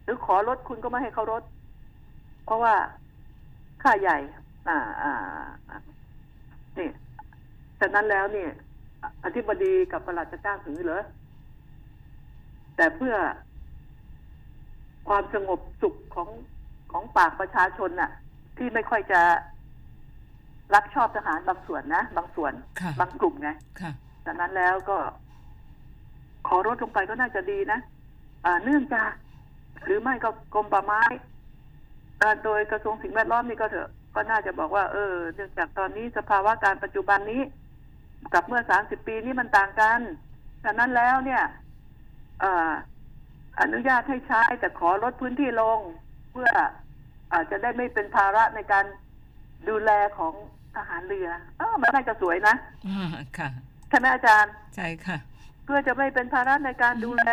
[0.04, 1.42] หรือขอลดคุณก็ไม่ให้เขาลด
[2.44, 2.74] เพราะว่า
[3.82, 4.18] ค่าใหญ่
[4.68, 5.12] อ่าอ่า
[5.68, 5.78] อ่า
[6.78, 6.88] นี่
[7.80, 8.50] ฉะนั้นแล้วเนี่ย
[9.24, 11.04] อธิบดีกับประหลัดจะจ้างถึงเหรอ
[12.76, 13.14] แต่เพื่อ
[15.08, 16.28] ความสงบสุขของ
[16.92, 18.10] ของปากประชาชนน่ะ
[18.56, 19.20] ที่ไม่ค่อยจะ
[20.74, 23.50] รักชอบทหารบางส่วนนะบางส่วนค่ะบางกลุ่มไง
[23.80, 23.92] ค่ะ
[24.26, 24.98] จากนั้นแล้วก็
[26.46, 27.78] ขอลดลงไปก็น่าจะดีนะ
[28.44, 29.10] อ่าเนื่องจาก
[29.84, 31.27] หรือไม่ก็กรมป่าไม้อ่า
[32.44, 37.42] โดยกระทรวงสิ่งแวดล้อมนี่ก็เถอะก็น่าจะบอกว่า เออเนื่องจากตอนนี้สภาวะการปัจจุบันนี้
[38.34, 40.00] กับเมื่อสามสิบปีนี้มันต่างกัน
[40.64, 41.42] จากนั้นแล้วเนี่ย
[42.40, 42.72] เอ่อ
[43.60, 45.78] อนุญาตให้ใช้แต่ขอลดพื้นที่ลง
[46.32, 46.50] เพื่อ
[47.32, 48.84] อาจจะได้ไม่เป็นภาระในการ
[49.68, 50.34] ดูแลของ
[50.76, 52.54] ทหารเรือเออมันน่าจะสวยนะ
[52.88, 53.08] อ่า
[53.38, 53.48] ค่ะ
[53.88, 55.18] ใช่ไหมอาจารย์ ใช่ค่ะ
[55.64, 57.30] เพื่อจะไม่เป็นภาระในการดูแล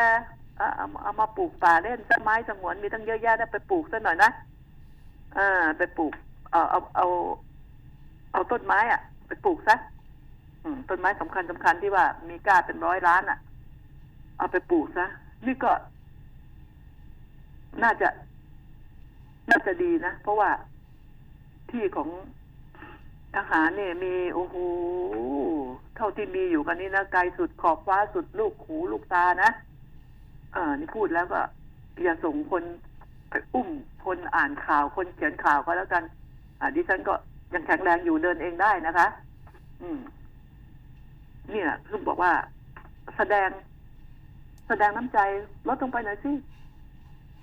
[0.57, 4.31] เอาเอาเอามาปลูกป่าเล่นต้นไม้สงวนมีตั้งเยอะแยะนะไปปลูกซะหน่อยนะ
[5.37, 6.13] อ่าไปปลูก
[6.51, 7.07] เอาเอาเอา
[8.31, 9.75] เอาต้นไม้อะไปปลูกซะ
[10.89, 13.39] ต้นไม้สำคัญสำคัญที่ว่า มีกล้าเป็นร้อยล้านอะ
[14.37, 15.05] เอาไปปลูกซะ
[15.45, 15.71] นี่ก็
[17.83, 18.09] น่าจะ
[19.49, 20.49] น่าจะดีนะ เพราะว่า
[21.71, 22.09] ที่ของ
[23.35, 24.55] ทหารเนี่ยมีโอ้โห
[25.95, 29.49] เท่าที่มีอยู่กันนี้นะไกลสุดขอบฟ้าสุดลูกหูลูกตานะ
[30.53, 31.41] เออนี่พูดแล้วก็
[32.03, 32.63] อย่าส่งคน
[33.53, 33.69] อุ้ม
[34.05, 36.03] คนอ่านข่าวคนเขียนข่าวก็แล้วกัน
[36.59, 37.13] อ่าดิฉันก็
[37.53, 39.07] ยังแข็งแรงอยู่เดินเองได้นะคะ
[39.81, 39.99] อืม
[41.51, 42.31] เนี่ยคือบอกว่า
[43.17, 43.49] แสดง
[44.67, 45.19] แสดงน้ำใจ
[45.67, 46.31] ลดลงไปหน่อยสิ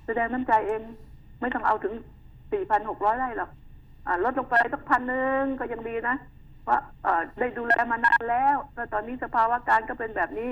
[0.07, 0.83] แสดงน้ำใจเอง
[1.41, 1.95] ไม่ต้องเอาถึง
[2.53, 3.51] สี่พันหกร้อยไร่หรอก
[4.07, 6.17] อ่าลดลงไปสักพันหนึ่งก็ยังดีนะ
[6.69, 6.79] ว่า
[7.39, 10.51] ได้ดูแลมานานแล้วแล้วตอนนี้สภาวะการก็เป็นแบบนี้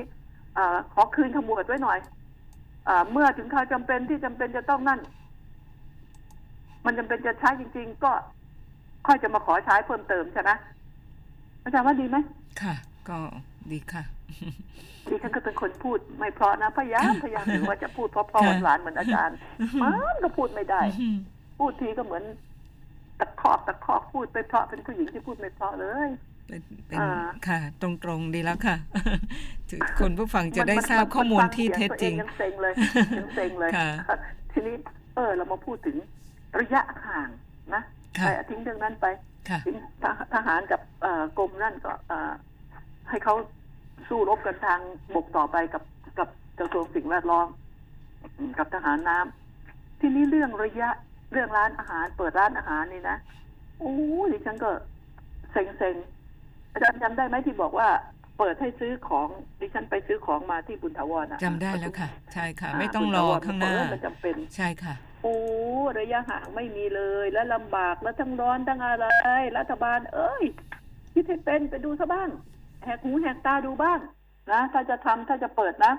[0.57, 0.61] อ
[0.95, 1.99] ขอคืนขมวดไว้หน่อย
[2.89, 5.01] อเมื่อถึงคราวจำเป็นที่จำเป็นจะต้องนั่น
[6.85, 8.13] มันจำเป็นจะใช้จริง ๆ ก็
[9.07, 10.51] ค่อยจะมาขอใช้เพิ่มเติมใช่ไหม
[11.63, 12.17] อาจารย์ว่าดีไหม
[12.63, 12.75] ค่ะ
[13.09, 13.19] ก็
[13.73, 14.03] ดีค่ะ
[15.11, 19.37] ดิฉันก็เป็นคนพูดไม่เพราะนะพยายามพยายามถึงว่าจะพูดเพราะๆค่ะหวานๆเหมือนอาจารย์
[19.83, 20.81] มันก็พูดไม่ได้
[21.59, 22.25] พูดทีก็เหมือน
[23.21, 26.09] ตะคอกตะคอกพูดไปเพราะเป็นผู้หญิงที่พูดไม่เพราะเลย
[26.49, 27.09] เป็นเป็นอ่า
[27.49, 28.77] ค่ะ ตรงๆดีแล้วค่ะ
[29.71, 32.73] ถึงคนผู้ฟังจะได้มันทราบนข้อมูลฟังที่สียเท็จจริงตัวองยังเซ็งเลย
[33.19, 33.89] ยังเซ็งเลยค่ะ
[34.53, 34.75] ทีนี้
[35.17, 35.97] เออเรามาพูดถึง
[36.59, 37.29] ระยะห่าง
[37.75, 37.83] นะ
[38.19, 39.07] ค่ะไปทิ้งเรื่องนั้นไป
[39.49, 42.33] ค่ะทิ้งทหทหารกับเอ่อกรมนั่นก็เอ่อ
[43.09, 43.35] ให้เขา
[44.09, 44.81] สู้รบกันทาง
[45.15, 45.83] บกต่อไปกับ
[46.19, 46.29] กับ
[46.59, 47.49] กระทรวงสิ่งแวดล้อม
[48.39, 50.91] อืมกับทหารน้ำทีนี้เรื่องระยะ
[51.33, 53.17] เรื่องร้านอาหาร เปิดร้านอาหารนี่นะ
[53.79, 53.95] โอ้
[54.33, 54.71] ดิฉันก็
[55.53, 55.95] เซ็งเซ็ง
[56.73, 57.89] อาจารย์จำได้ไหมที่บอกว่า
[58.39, 59.29] เปิดให้ซื้อของ
[59.61, 65.37] ดิฉันไปซื้อของมาที่บุญถาวรนะจำได้แล้วค่ะ ใช่ค่ะาไม่ต้องรอบุญถวข้างหน้าเออมันจำเป็นใช่ค่ะ โอ้
[65.99, 69.07] ระยะห่างไม่มีเลย แล้วลำบากแล้วทั้งร้อนทั้งอะไร
[69.59, 70.45] รัฐบาล เอ้ย
[71.13, 72.29] คิดให้เป็นไปดูซะบ้าง
[72.85, 73.99] แหกหูแหกตาดูบ้าง
[74.53, 75.93] นะถ้าจะทำถ้าจะเปิดนะ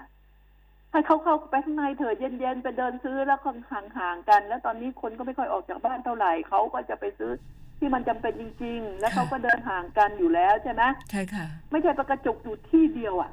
[0.92, 7.32] ให้เขาเข้าไปข้างในเถิดเย็นๆไปเดินซื้อแล้วก็ห่างๆกัน แล้วตอนนี้คนก็ไม่ค่อยออกจากบ้านเท่าไหร่เขาก็จะไปซื้อ
[7.80, 13.32] ที่มันจำเป็นจริง ๆ แล้วเขาก็เดินห่างกันอยู่แล้วใช่ไหมใช่ค่ะ ไม่ใช่ประกระจุกอยู่ที่เดียวอะ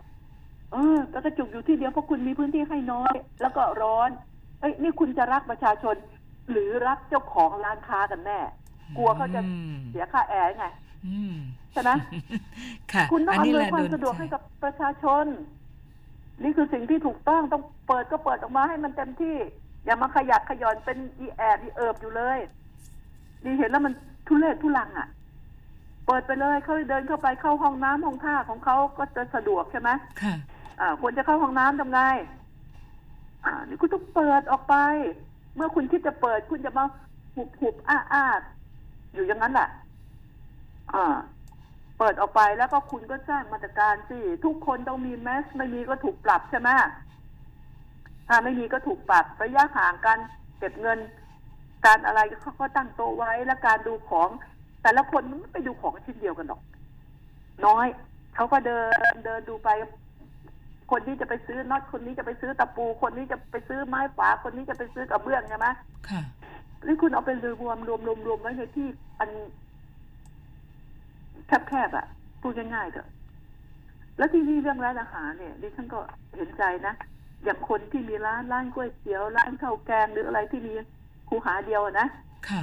[0.72, 4.10] เออประกระจุกอยู่ที่เดียวเพราะคุณมีพื้นที่ให้น้อย แล้วก็ร้อน
[4.60, 5.96] เอ้ยนี่คุณจะรักประชาชน
[6.50, 8.40] หรือรักเจ้าของร้านค้ากันแน่
[8.96, 10.66] กลัวเขาจะอืมเสียค่าแอร์ไง
[11.06, 11.34] อืม
[11.72, 11.90] ใช่ไหม
[12.92, 15.26] ค่ะคุณต้องอันอำนี้นแหวยละความโดนสะดวกใจให้กับประชาชน
[16.42, 19.36] นี่คือสิ่งที่ถูกต้องต้องเปิดก็เปิดออกมาให้มันเต็มที่
[19.84, 22.38] อย่ามาขยักขยอนเป็นอีแอบอีเอิบอยู่เลย
[23.44, 23.92] นี่เห็นแล้วมัน
[24.26, 25.08] ทุเรศทุลังอะ
[26.06, 29.90] เปิดไปเลยเขาเดินเข้าไปเข้าห้องน้ำห้องท่าของเขาก็จะสะดวกใช่ไหม
[30.22, 30.34] ค่ะ
[30.80, 32.00] อ่าควรจะเข้าห้องน้ำทำไง
[33.44, 34.74] อ่านี่คุณต้องเปิดออกไป
[35.56, 36.84] เมื่อคุณคิดจะเปิด คุณจะมา
[37.34, 38.24] หุบหุบอ้าอ้า
[39.14, 39.68] อยู่อย่างนั้นแหละ
[40.94, 41.16] อ่า
[41.98, 46.68] เปิดออกไปแล้วก็คุณก็สร้างมาตรการสิทุกคนต้องมีแมสไม่มีก็ถูกปรับใช่ไหม
[48.28, 50.18] ถ้าไม่มีก็ถูกปรับระยะห่างกัน
[50.58, 50.98] เก็บเงิน
[51.86, 54.28] การอะไรเขาก็ตั้งโต๊ะไว้แล้วการดูของ
[54.82, 56.60] แต่ละคนมันไม่ไปดูของชิ้นเดียวกันหรอก
[57.66, 57.86] น้อย
[58.34, 58.78] เขาก็เดิ
[59.12, 59.68] นเดินดูไป
[60.90, 65.66] คนนี้จะไปซื้อน็อตคนนี้จะไปซื้อตะปู คนนี้จะไปซื้อไม้ฝา คนนี้จะไปซื้อกระเบื้องใช่ไหม
[66.08, 66.22] ค่ะ
[66.86, 67.30] นี่คุณเอาไป
[67.62, 69.30] รวมรวมรวมรวมไว้ในที่อัน
[71.68, 72.06] แคบๆอะ
[72.40, 73.08] พูดง่ายๆเถอะ
[74.18, 75.98] แล้วที่นี่เรื่องร้านอาหารเนี่ยดิฉันก็
[76.36, 76.94] เห็นใจนะ
[77.44, 80.72] อย่างคนที่มีร้านร้านก๋วยเตี๋ยวร้านข้าวแกงหรืออะไรที่มี
[81.28, 82.08] คูหาเดียวอะนะ
[82.48, 82.62] ค่ะ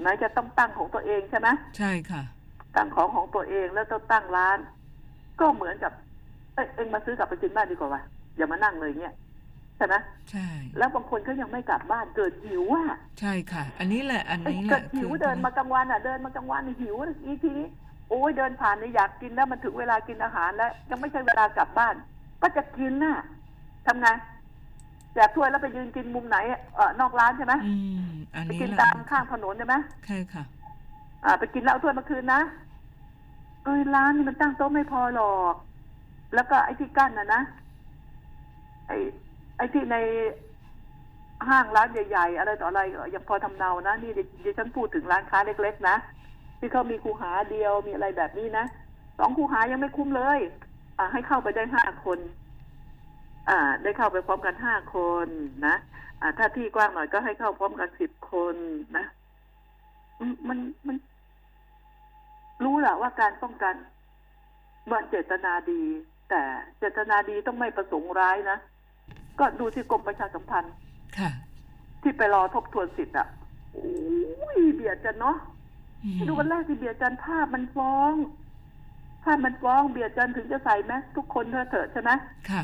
[0.00, 1.48] ไหนจะต้องตั้งของตัวเองใช่ไหม
[1.78, 2.22] ใช่ค่ะ
[2.76, 4.58] ตั้งของของตัวเองแล้วต้องตั้งร้าน
[5.40, 5.92] ก็เหมือนกับ
[6.60, 8.02] เอ้ยเองมาซื้อกลับไปกินบ้านดีกว่าวะ
[8.36, 9.14] อย่ามานั่งเลยเงี้ย
[9.76, 9.94] ใช่ไหม
[10.30, 10.48] ใช่
[10.78, 17.66] แล้วบางคนก็ยังไม่กลับบ้านเกิดหิวอะใช่ค่ะ อันนี้แหละ อันนี้แหเกิละดหิวคือเดินมากลางวันอะเดินมากลางวันหิวอีทีนี้
[18.08, 21.94] โอ้ยเดินผ่านเนี่ยอยากกินแล้วมันถึงเวลากินอาหารแล้ว ยังไม่ใช่เวลากลับบ้าน
[22.42, 23.16] ก็จะกินน่ะ
[23.86, 24.08] ทำไง
[25.14, 26.36] แจกถ้วยแล้วไปยืนกินมุมไหน
[26.74, 27.74] เออนอกร้านใช่ไหมอื
[28.08, 29.74] มอันไปนี้กินแหละตามข้างถนนใช่ไหม
[30.06, 30.44] ใช่ค่ะ
[31.24, 32.40] อ่า ไปกินแล้วเอาถ้วยมาคืนนะ
[33.64, 35.54] เอ้ยร้านนี่มันตั้งโต๊ะไม่พอหรอก
[36.34, 37.42] แล้วก็ไอ้ที่กั้นนะนะ
[38.86, 38.96] ไอ้
[39.56, 39.96] ไอ้ที่ใน
[41.48, 42.80] ห้างร้านใหญ่ๆ อะไรต่ออะไร
[43.14, 44.12] ยังพอทำเนานะ นี่
[44.44, 45.96] ดิฉันพูดถึงร้านค้าเล็กๆนะ
[46.58, 48.64] ที่เขามีคูหาเดียวมีอะไรแบบนี้นะ
[49.18, 50.40] สองคูหายังไม่คุ้มเลย
[50.98, 52.18] อ่า ให้เข้าไปได้ห้าคน
[53.48, 55.28] อ่า ได้เข้าไปพร้อมกันห้าคน
[55.66, 55.76] นะ
[56.20, 58.56] อ่า ถ้าที่กว้างหน่อยก็ให้เข้าพร้อมกันสิบคน
[58.96, 59.06] นะ
[60.20, 60.96] มมันมัน
[62.64, 63.74] รู้แหละว่าการป้องกัน
[64.90, 65.82] มันเจตนาดี
[66.30, 66.42] แต่
[66.78, 68.58] เจตนาดีต้องไม่ประสงค์ร้ายนะ
[69.38, 70.74] ก็ดูที่กรมประชาสัมพันธ์
[71.18, 71.30] ค่ะ
[72.02, 73.28] ที่ไปรอทบทวนสิทธิ์อะ
[73.72, 75.36] โอ้ยเบียดกันเนาะ
[76.04, 78.14] อืมดูวันแรกที่เบียดกันภาพมันฟ้อง
[79.24, 82.10] ภาพมันฟ้องเบียดกันถึงจะใส่แมสทุกคนเถอะเถอะใช่ไหม
[82.50, 82.62] ค่ะ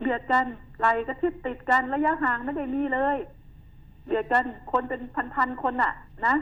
[0.00, 0.44] เบียดกัน
[0.78, 3.16] ไหลก็ชิดติดกันระยะห่างไม่ได้มีเลย
[4.06, 5.00] เบียดกันคนเป็น
[5.34, 5.92] พันๆคนอะ
[6.26, 6.34] นะ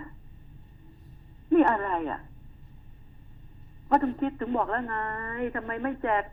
[1.53, 2.21] นี่อะไรอะ
[3.93, 4.97] ก็ต้องคิดถึงบอกแล้วไง
[5.57, 6.25] ทำไมไม่แจก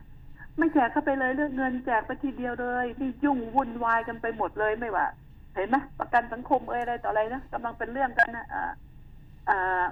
[0.59, 5.05] ไม่แจกเข้าไปเลยเรื่องเงินแจกไปทีเดียวเลยนี่ยุ่งวุ่นวายกันไปหมดเลยไม่ว่า
[5.55, 8.63] เห็นไหมประกันสังคมเอ่ยอะไรต่ออะไรนะกำลังเป็นเรื่องกันนะอ่า
[9.49, 9.85] อ่า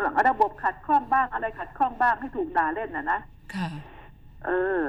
[0.00, 3.20] หลังระบบขัดข้องบ้างอะไรขัดข้องบ้างให้ถูกด่าเล่นน่ะนะ
[3.54, 3.68] ค่ะ
[4.46, 4.50] เอ
[4.80, 4.82] อ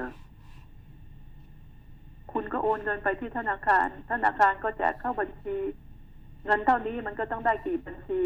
[2.31, 5.57] คุณก็โอนเงินไปที่ธนาคาร ธนาคารก็แจกเข้าบัญชี
[6.45, 8.21] เงินเท่านี้มันก็ต้องได้กี่บัญชี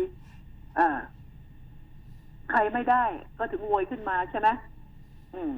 [0.75, 0.97] เออ
[2.51, 3.03] ใครไม่ได้
[3.37, 4.49] ก็ถึงโวยขึ้นมาใช่ไหม
[5.35, 5.55] อืม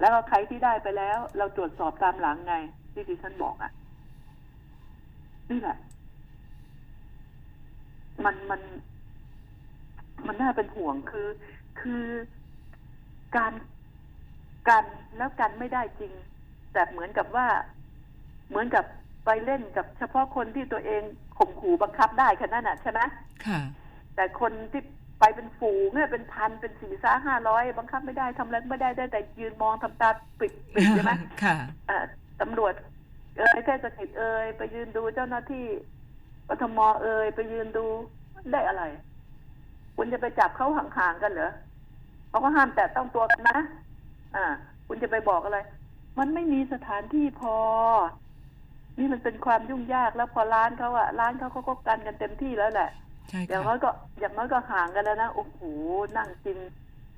[0.00, 2.54] แล้วก็ใครที่ได้ไปแล้ว เราตรวจสอบตามหลังไง
[2.92, 3.72] ที่ดิฉันบอกอะ่ะ
[5.50, 5.76] นี่แหละ
[8.24, 8.60] มันมัน
[10.26, 11.28] มันน่าเป็นห่วงคือ
[11.80, 12.04] คือ
[13.36, 13.52] การ
[14.68, 14.84] กัน
[15.16, 16.12] แล้วกันไม่ได้จริง
[16.72, 17.46] แต่เหมือนกับว่า
[18.48, 18.84] เหมือนกับ
[19.24, 21.02] ไปเล่นกับเฉพาะคนที่ตัวเอง
[21.38, 23.00] ข่มขู่บังคับได้แค่นั้นน่ะใช่ไหม
[23.46, 23.60] ค่ะ
[24.14, 24.82] แต่คนที่
[25.20, 30.08] ไปเป็นฝูงเนี่ยเป็นพันเป็นสี่ซ้าห้าร้อยบังคับไม่ได้ทำอะไรไม่ได้ได้แต่ยืนมองทำตา
[30.40, 31.12] ปิดปิดใช่ไหม
[31.42, 31.56] ค่ะ
[31.90, 31.98] อ่า
[32.40, 32.72] ตำรวจ
[33.36, 35.66] เอ่ยเทศกิจเอ่ยไปยืนดูเจ้าหน้าที่
[36.48, 37.86] กทมเอ่ยไปยืนดู
[38.52, 38.82] ได้อะไร
[39.96, 41.52] คุณจะไปจับเขาห่างๆกันเหรอ
[42.28, 43.60] เขาก็ห้ามแต่ต้องตัวกันนะ
[44.36, 44.44] อ่า
[44.86, 45.58] คุณจะไปบอกอะไร
[46.18, 47.56] มันไม่มีสถานที่พอ
[48.98, 53.03] นี่มันเป็นความยุ่งยากแล้วพอร้านเขาอะร้านเขาเขาก็กันกันเต็มที่แล้วแหละใช่
[53.48, 55.60] อย่างค่ะน้อยก็อย่างน้อยก็ห่างกันแล้วนะโอ้โห
[56.16, 56.58] นั่งกิน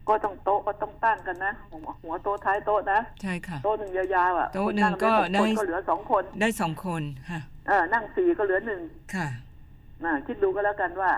[0.09, 8.81] ก็ต้องโต๊ะก็ต้องตั้งกันนะหัวหัวโต๊ะท้ายโต๊ะนะใช่ค่ะโต๊ะหนึ่งยาวๆอะโต๊ะหนึ่งคุณก็ได้ได้คนก็เหลือสองคนได้สองคนค่ะเออนั่งสี่ก็เหลือหนึ่ง
[9.15, 9.29] ค่ะ
[10.05, 11.11] อ่าคิดดูก็แล้วกันว่า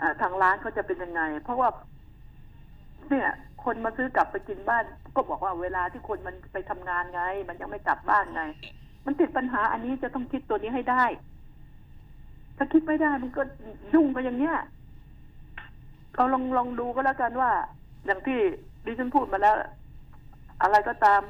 [0.00, 1.68] อ่าทางร้านเขาจะเป็นยังไง เพราะว่า
[3.08, 3.28] เนี่ย
[3.64, 4.84] คนมาซื้อกลับไปกินบ้าน
[5.16, 8.42] ก็บอกว่าเวลาที่คนมันไปทำงานไง มันยังไม่กลับบ้านไง
[9.06, 11.04] มันติดปัญหาอันนี้จะต้องคิดตัวนี้ให้ได้
[12.56, 13.42] ถ้าคิดไม่ได้มันก็
[13.94, 14.56] ยุ่งไปอย่างเนี้ย
[16.14, 17.50] เราลองลองดูก็แล้วกันว่า
[18.06, 18.38] อย่างที่
[18.84, 19.54] ดิฉันพูดมาแล้ว
[20.62, 21.22] อะไรก็ตาม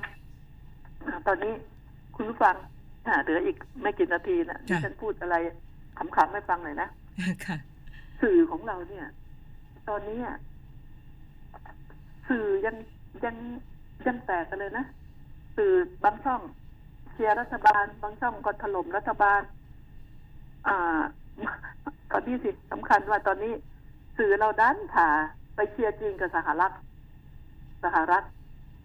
[1.06, 1.52] อ่าตอนนี้
[2.16, 2.56] คุณผู้ฟัง
[3.06, 5.36] อ่าเหลืออีกไม่กี่นาทีนะดิจ้ะฉันพูดอะไร
[5.98, 6.88] ขำๆให้ฟังหน่อยนะ
[7.46, 7.56] ค่ะ
[8.22, 9.06] สื่อของเราเนี่ย
[9.88, 10.36] ตอนนี้อะ
[12.28, 12.76] สื่อยัง
[13.24, 13.36] ยัง
[14.06, 14.84] ยังแตกกันเลยนะ
[15.56, 15.72] สื่อ
[16.04, 16.40] บางช่อง
[17.12, 19.40] เชียร์รัฐบาล บางช่องก็ถล่มรัฐบาล
[20.68, 21.02] อ่า
[22.10, 23.52] ตอนนี้สิสำคัญว่าตอนนี้
[24.18, 25.08] สื่อเราดันผ่า
[25.54, 26.72] ไปเชียร์จีนกับสหรัฐ
[27.84, 28.24] สหรัฐ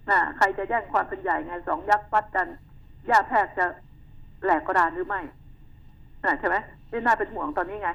[0.10, 2.48] น่ะใครจะแย่งความเป็นใหญ่ไงสองยักษ์ฟัดกัน
[3.10, 3.66] ย่าแพรกจะ
[4.44, 5.22] แหลกกระดานหรือไม่
[6.26, 6.56] น่ะใช่ไหม
[6.92, 7.90] นี่น่าเป็นห่วงตอนนี้ไง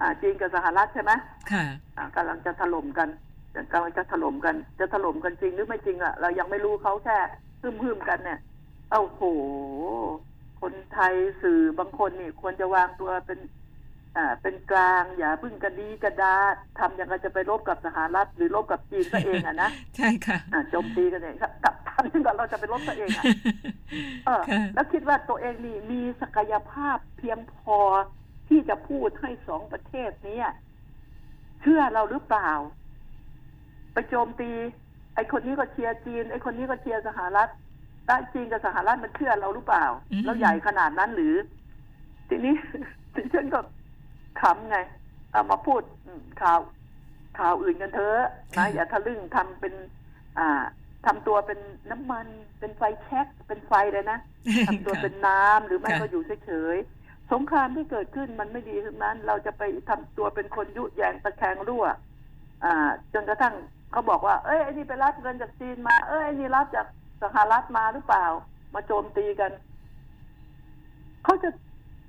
[0.00, 1.12] อ่า จีนกับสหรัฐใช่ไหม
[1.52, 1.64] ค่ะ
[1.96, 3.08] อ่ากำลังจะถล่มกัน
[3.72, 7.18] กำลังจะถล่มกัน จะถล่มกันจริงหรือไม่จริงอะเรายังไม่รู้เขาแค่
[7.60, 8.38] พึ่มพึ่มๆกันเนี่ย
[8.90, 9.20] เอ้าโห
[10.64, 13.38] คนไทยสื่อบางคนนี่ควรจะวางตัวเป็น
[14.16, 16.36] อ่าเป็นกลาง อย่าพึ่งกระดีกระดา
[16.78, 23.24] ทำอย่างไรจะไปรบกับสหรัฐหรือรบกับจีนซะเองอะนะใช่ค่ะอ่าโจมตีกันเองครับกับทำที่งกับเราจะไปรบซะเองอะ
[24.26, 27.78] เออค่ะแล้วคิดว่าตัวเองนี่มีศักยภาพเพียงพอ
[28.48, 30.40] ที่จะพูดให้สองประเทศนี้
[31.60, 32.50] เชื่อเราหรือเปล่า
[33.92, 34.50] ไปโจมตี
[35.14, 37.50] ไอ้คนนี้ก็เชียร์จีน ไอ้คนนี้ก็เชียร์สหรัฐ
[38.06, 41.34] แล้วจีนกับสหรัฐมันเชื่อเราหรือเปล่าอืมเราใหญ่ขนาดนั้นหรือ
[42.28, 42.54] ทีนี้
[43.14, 43.60] ดิฉันก็
[44.40, 44.78] ขำไง
[45.32, 46.60] เอามาพูดอืมข่าว
[47.38, 48.20] ข่าวอื่นกันเถอะ
[48.56, 49.74] นะอย่าทะลึ่งทำเป็น
[50.38, 50.62] อ่า
[51.06, 51.58] ทำตัวเป็น
[51.90, 52.26] น้ำมัน
[52.58, 54.18] เป็นไฟแช็กเป็นไฟเลยนะ
[54.68, 61.84] ทำตัวเป็นน้ำหรือไม่ค่ะก็อยู่เฉยๆสงครามที่เกิดขึ้นมันไม่ดีทั้งนั้น เราจะไปทำตัวเป็นคนยุแยงตะแคงรั่ว
[62.64, 63.54] อ่า จนกระทั่ง
[63.92, 66.86] เขาบอกว่า เอ้ยไอ้นี่ไปรับเงินจากจีนมา เอ้ยไอ้นี่รับจาก
[67.24, 68.26] สหรัฐมาหรือเปล่า
[68.74, 69.52] มาโจมตีกัน
[71.24, 71.48] เขาจะ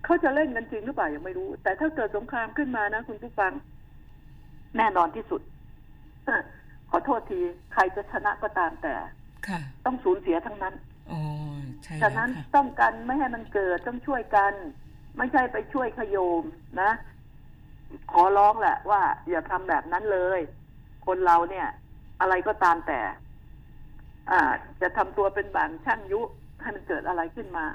[0.06, 3.52] เขาจะเล่นกันจริงหรือเปล่ายังไม่รู้ แต่ถ้าเกิดสงครามขึ้นมานะ คุณผู้ฟัง
[4.78, 5.42] แน่นอนที่สุด
[6.90, 7.40] ขอโทษที
[7.74, 8.96] ใครจะชนะก็ตามแต่
[9.48, 10.76] ค่ะต้องสูญเสียทั้งนั้น
[11.10, 11.20] โอ้
[11.84, 14.54] ใช่ฉะแล้วนั้นค่ะต้องกันไม่ให้มันเกิดต้องช่วยกัน
[15.18, 16.44] ไม่ใช่ไปช่วยขโยม
[16.82, 16.92] นะ
[18.12, 20.40] ขอร้องแหละว่า อย่าทำแบบนั้นเลย
[21.06, 21.68] คนเราเนี่ย
[22.22, 23.14] อะไรก็ตามแต่อ่า
[24.82, 26.22] จะทำตัวเป็นบางช่างยุ
[26.62, 27.66] ให้มันเกิดอะไรขึ้นมา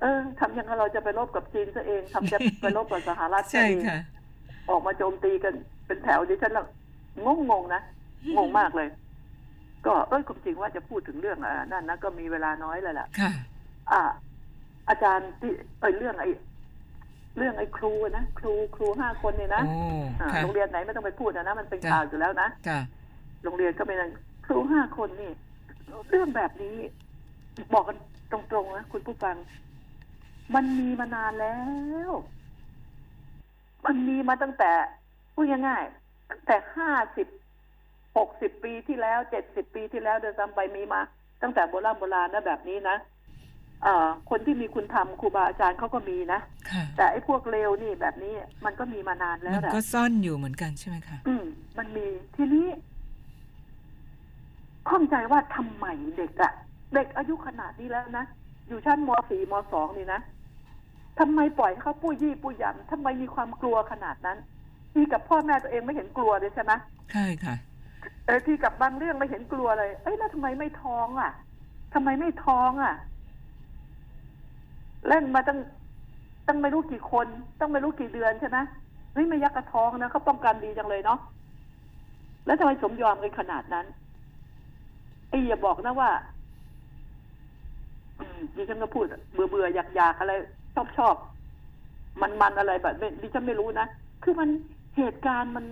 [0.00, 4.00] เออทำยังไงเราจะไปรบกับจีนซะเองทำจะไปรบกับสหรัฐซะใช่เองค่ะ
[4.70, 5.54] ออกมาโจมตีกัน
[5.86, 6.64] เป็นแถวดิฉันละ
[7.24, 7.82] งงงๆนะ
[8.36, 8.88] งงมากเลย
[9.86, 13.30] ก็เอ้ยความจริงว่าจะพูดถึงเรื่องอ่านั่นนะก็มีเวลาน้อยเลยล่ะค่ะ
[13.92, 14.02] อ่า
[14.88, 16.30] อาจารย์ที่เอ้ยเรื่องไอ้
[17.38, 19.76] เรื่องไอ้ครูนะครูครูห้าคนเนี่ยนะโอ้
[20.20, 22.78] อ่าค่ะโรงเรียนไหนไม่ต้องไปพูดนะนะมันเป็นจ้ะข่าวอยู่แล้วนะจ้ะ
[23.44, 23.98] โรงเรียนก็เป็น
[24.46, 25.32] ครูห้าคนนี่
[26.08, 26.76] เรื่องแบบนี้
[27.72, 27.96] บอกกัน
[28.32, 29.36] ตรงๆนะคุณผู้ฟัง
[30.54, 31.58] มันมีมานานแล้
[32.08, 32.10] ว
[33.86, 34.72] มันมีมาตั้งแต่
[35.34, 37.26] พูดง่ายๆตั้งแต่ห้าสิบ
[38.16, 41.00] หกสิบปีที่แล้วเจ็ดสิบปีที่แล้วเดินซ้ำไปมีมา
[41.42, 42.96] ตั้งแต่โบราณโบราณนะแบบนี้นะ
[43.82, 46.40] เอ่อคนที่มีคุณธรรมครูบาอาจารย์เขาก็มีนะ
[46.70, 48.34] ค่ะแต่ไอ้พวกเลวนี่แบบนี้
[48.64, 51.44] มันก็มีมานานแล้มัวนแหละก็ซ่อนอยู่เหมือนกันใช่ไหมคะอืม
[51.78, 52.66] มันมีทีนี้
[54.88, 56.52] ข้องใจว่าทำไมเด็กอะ
[56.94, 58.24] เด็กอายุขนาดนี้แล้วนะ
[58.68, 60.20] อยู่ชั้นมสี่มสองนี่นะ
[61.20, 64.38] ทำไมปล่อยให้เขาปุ้ยยี่ปุ้ยยำทำไมมีความกลัวขนาดนั้น
[64.92, 66.72] ที่กับพ่อแม่ตัวเองไม่เห็นกลัวเลยใช่ไหม
[67.12, 67.54] ใช่ค่ะ
[68.26, 71.32] เออที่กับบางเรื่องไม่เห็นกลัวเลย เอ้ยแล้วทำไมไม่ท้องอะ
[71.94, 72.94] ทำไมไม่ท้องอะ
[75.08, 75.58] เล่นมาตั้ง
[76.46, 77.26] ตั้งไม่รู้กี่คน
[77.60, 78.58] ต้องไม่รู้กี่เดือนใช่ไหม
[79.12, 81.18] เฮ้ยไม่ยักกระท้องนะเขาป้องกันดีจังเลยเนาะ
[82.46, 86.10] แล้วทำไมสมยอมกันขนาดนั้นไอ้อย่าบอกนะว่า
[88.18, 90.32] อืมดิฉันก็พูดเบื่อเบื่ออยากอยากอะไร
[90.74, 91.16] ชอบชอบ
[92.20, 93.86] มันมันอะไรแบบนี้ดิฉันไม่รู้นะ
[94.22, 94.48] คือมัน
[94.96, 95.66] เหตุการณ์มัน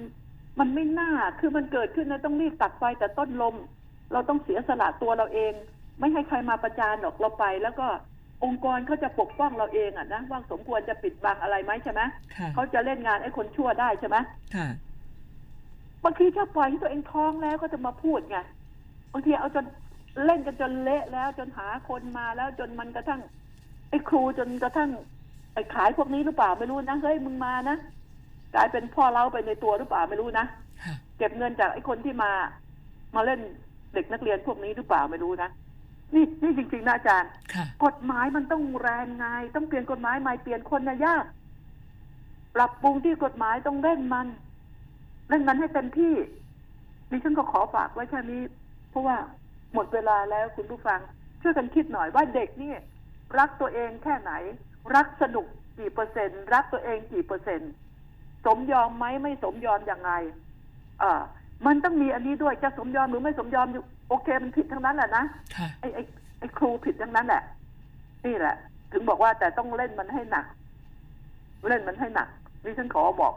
[0.60, 1.10] มันไม่น่า
[1.40, 3.54] คือมันเกิดขึ้นนะต้องรีบตัดไฟแต่ต้นลม
[4.12, 5.52] เราต้องเสียสละตัวเราเอง
[5.98, 7.86] ไม่ให้ใครมาประจานหรอกเราไป แล้วก็
[8.44, 12.00] องค์กรเขาจะปกป้องเราเองอะนะว่าสมควรจะปิดบังอะไรไหมใช่ไหม
[12.36, 14.16] ค่ะเขาจะเล่นงานไอ้คนชั่วได้ใช่ไหม
[14.54, 14.68] ค่ะ
[16.04, 18.38] บางทีถ้าปล่อยให้ตัวเองท้องแล้วก็จะมาพูดไง
[19.12, 19.66] บางทีเอาจน
[20.24, 23.20] เล่นกันจนเละแล้วจนหาคนมาแล้วจนมันกระทั่ง
[23.90, 24.90] ไอ้ครูจนกระทั่ง
[25.54, 27.76] ไอ้ขายพวกนี้หรือเปล่าไม่รู้นะเฮ้ยมึงมานะ
[28.54, 30.46] กลายเป็นพ่อเล้าไปในตัวหรือเปล่าไม่รู้นะ
[30.82, 32.32] ค่ะเก็บเงินจากไอ้คนที่มา
[33.16, 33.40] มาเล่น
[33.94, 35.50] เด็กนักเรียนพวกนี้หรือเปล่าไม่รู้นะ
[36.14, 41.24] นี่นี่จริงๆนะอาจารย์ค่ะกฎหมายมันต้องแรงไงต้องเปลี่ยนกฎหมายใหม่เปลี่ยนคนนะยาก
[42.54, 44.26] ปรับปรุงที่กฎหมายต้องเร่งมัน
[45.28, 46.14] เร่งมันให้เต็มที่
[47.10, 48.42] ดิฉันก็ขอฝากไว้แค่นี้
[48.92, 49.16] เพราะว่า
[49.74, 51.00] หมดเวลาแล้วคุณผู้ฟัง
[51.42, 52.72] ช่วยกันคิดหน่อยว่าเด็กนี่
[53.38, 54.32] รักตัวเองแค่ไหน
[54.94, 55.46] รักสนุก
[55.78, 57.72] กี่เปอร์เซ็นต์ รักตัวเองกี่เปอร์เซ็นต์
[58.46, 60.12] สมยอมไหมไม่สมยอมยังไง
[61.02, 61.12] อ่า
[61.66, 65.24] มันต้องมีอันนี้ด้วยจะสมยอมหรือไม่สมยอมอยู่โอเคมันผิดทั้งนั้นแหละนะ
[65.56, 66.02] ค่ะไอ้ไอ้
[66.38, 67.42] ไอ้ครูผิดทั้งนั้นแหละ
[68.24, 68.54] นี่แหละ
[68.92, 70.46] ถึงบอกว่าแต่ต้องเล่นมันให้หนัก
[71.68, 72.28] เล่นมันให้หนัก
[72.64, 73.34] ดิฉันขอบอก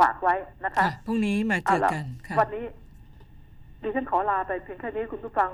[0.00, 0.34] ฝากไว้
[0.64, 2.64] นะคะค่ะพรุ่งนี้มาเจอกันเอาค่ะละวันนี้
[3.82, 5.50] ดิฉันขอลาไปเพียงแค่นี้คุณผู้ฟัง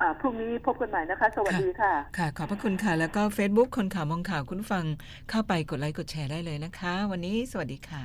[0.00, 4.84] อ่าพรุ่งนี้พบกันใหม่นะคะ สวัสดีค่ะ ค่ะ ขอบพระคุณค่ะ แล้วก็ Facebook คนข่าวมองข่าวคุณผู้ฟัง
[5.30, 7.98] เข้าไปกดไลค์กดแชร์ได้เลยนะคะ วันนี้สวัสดีค่ะ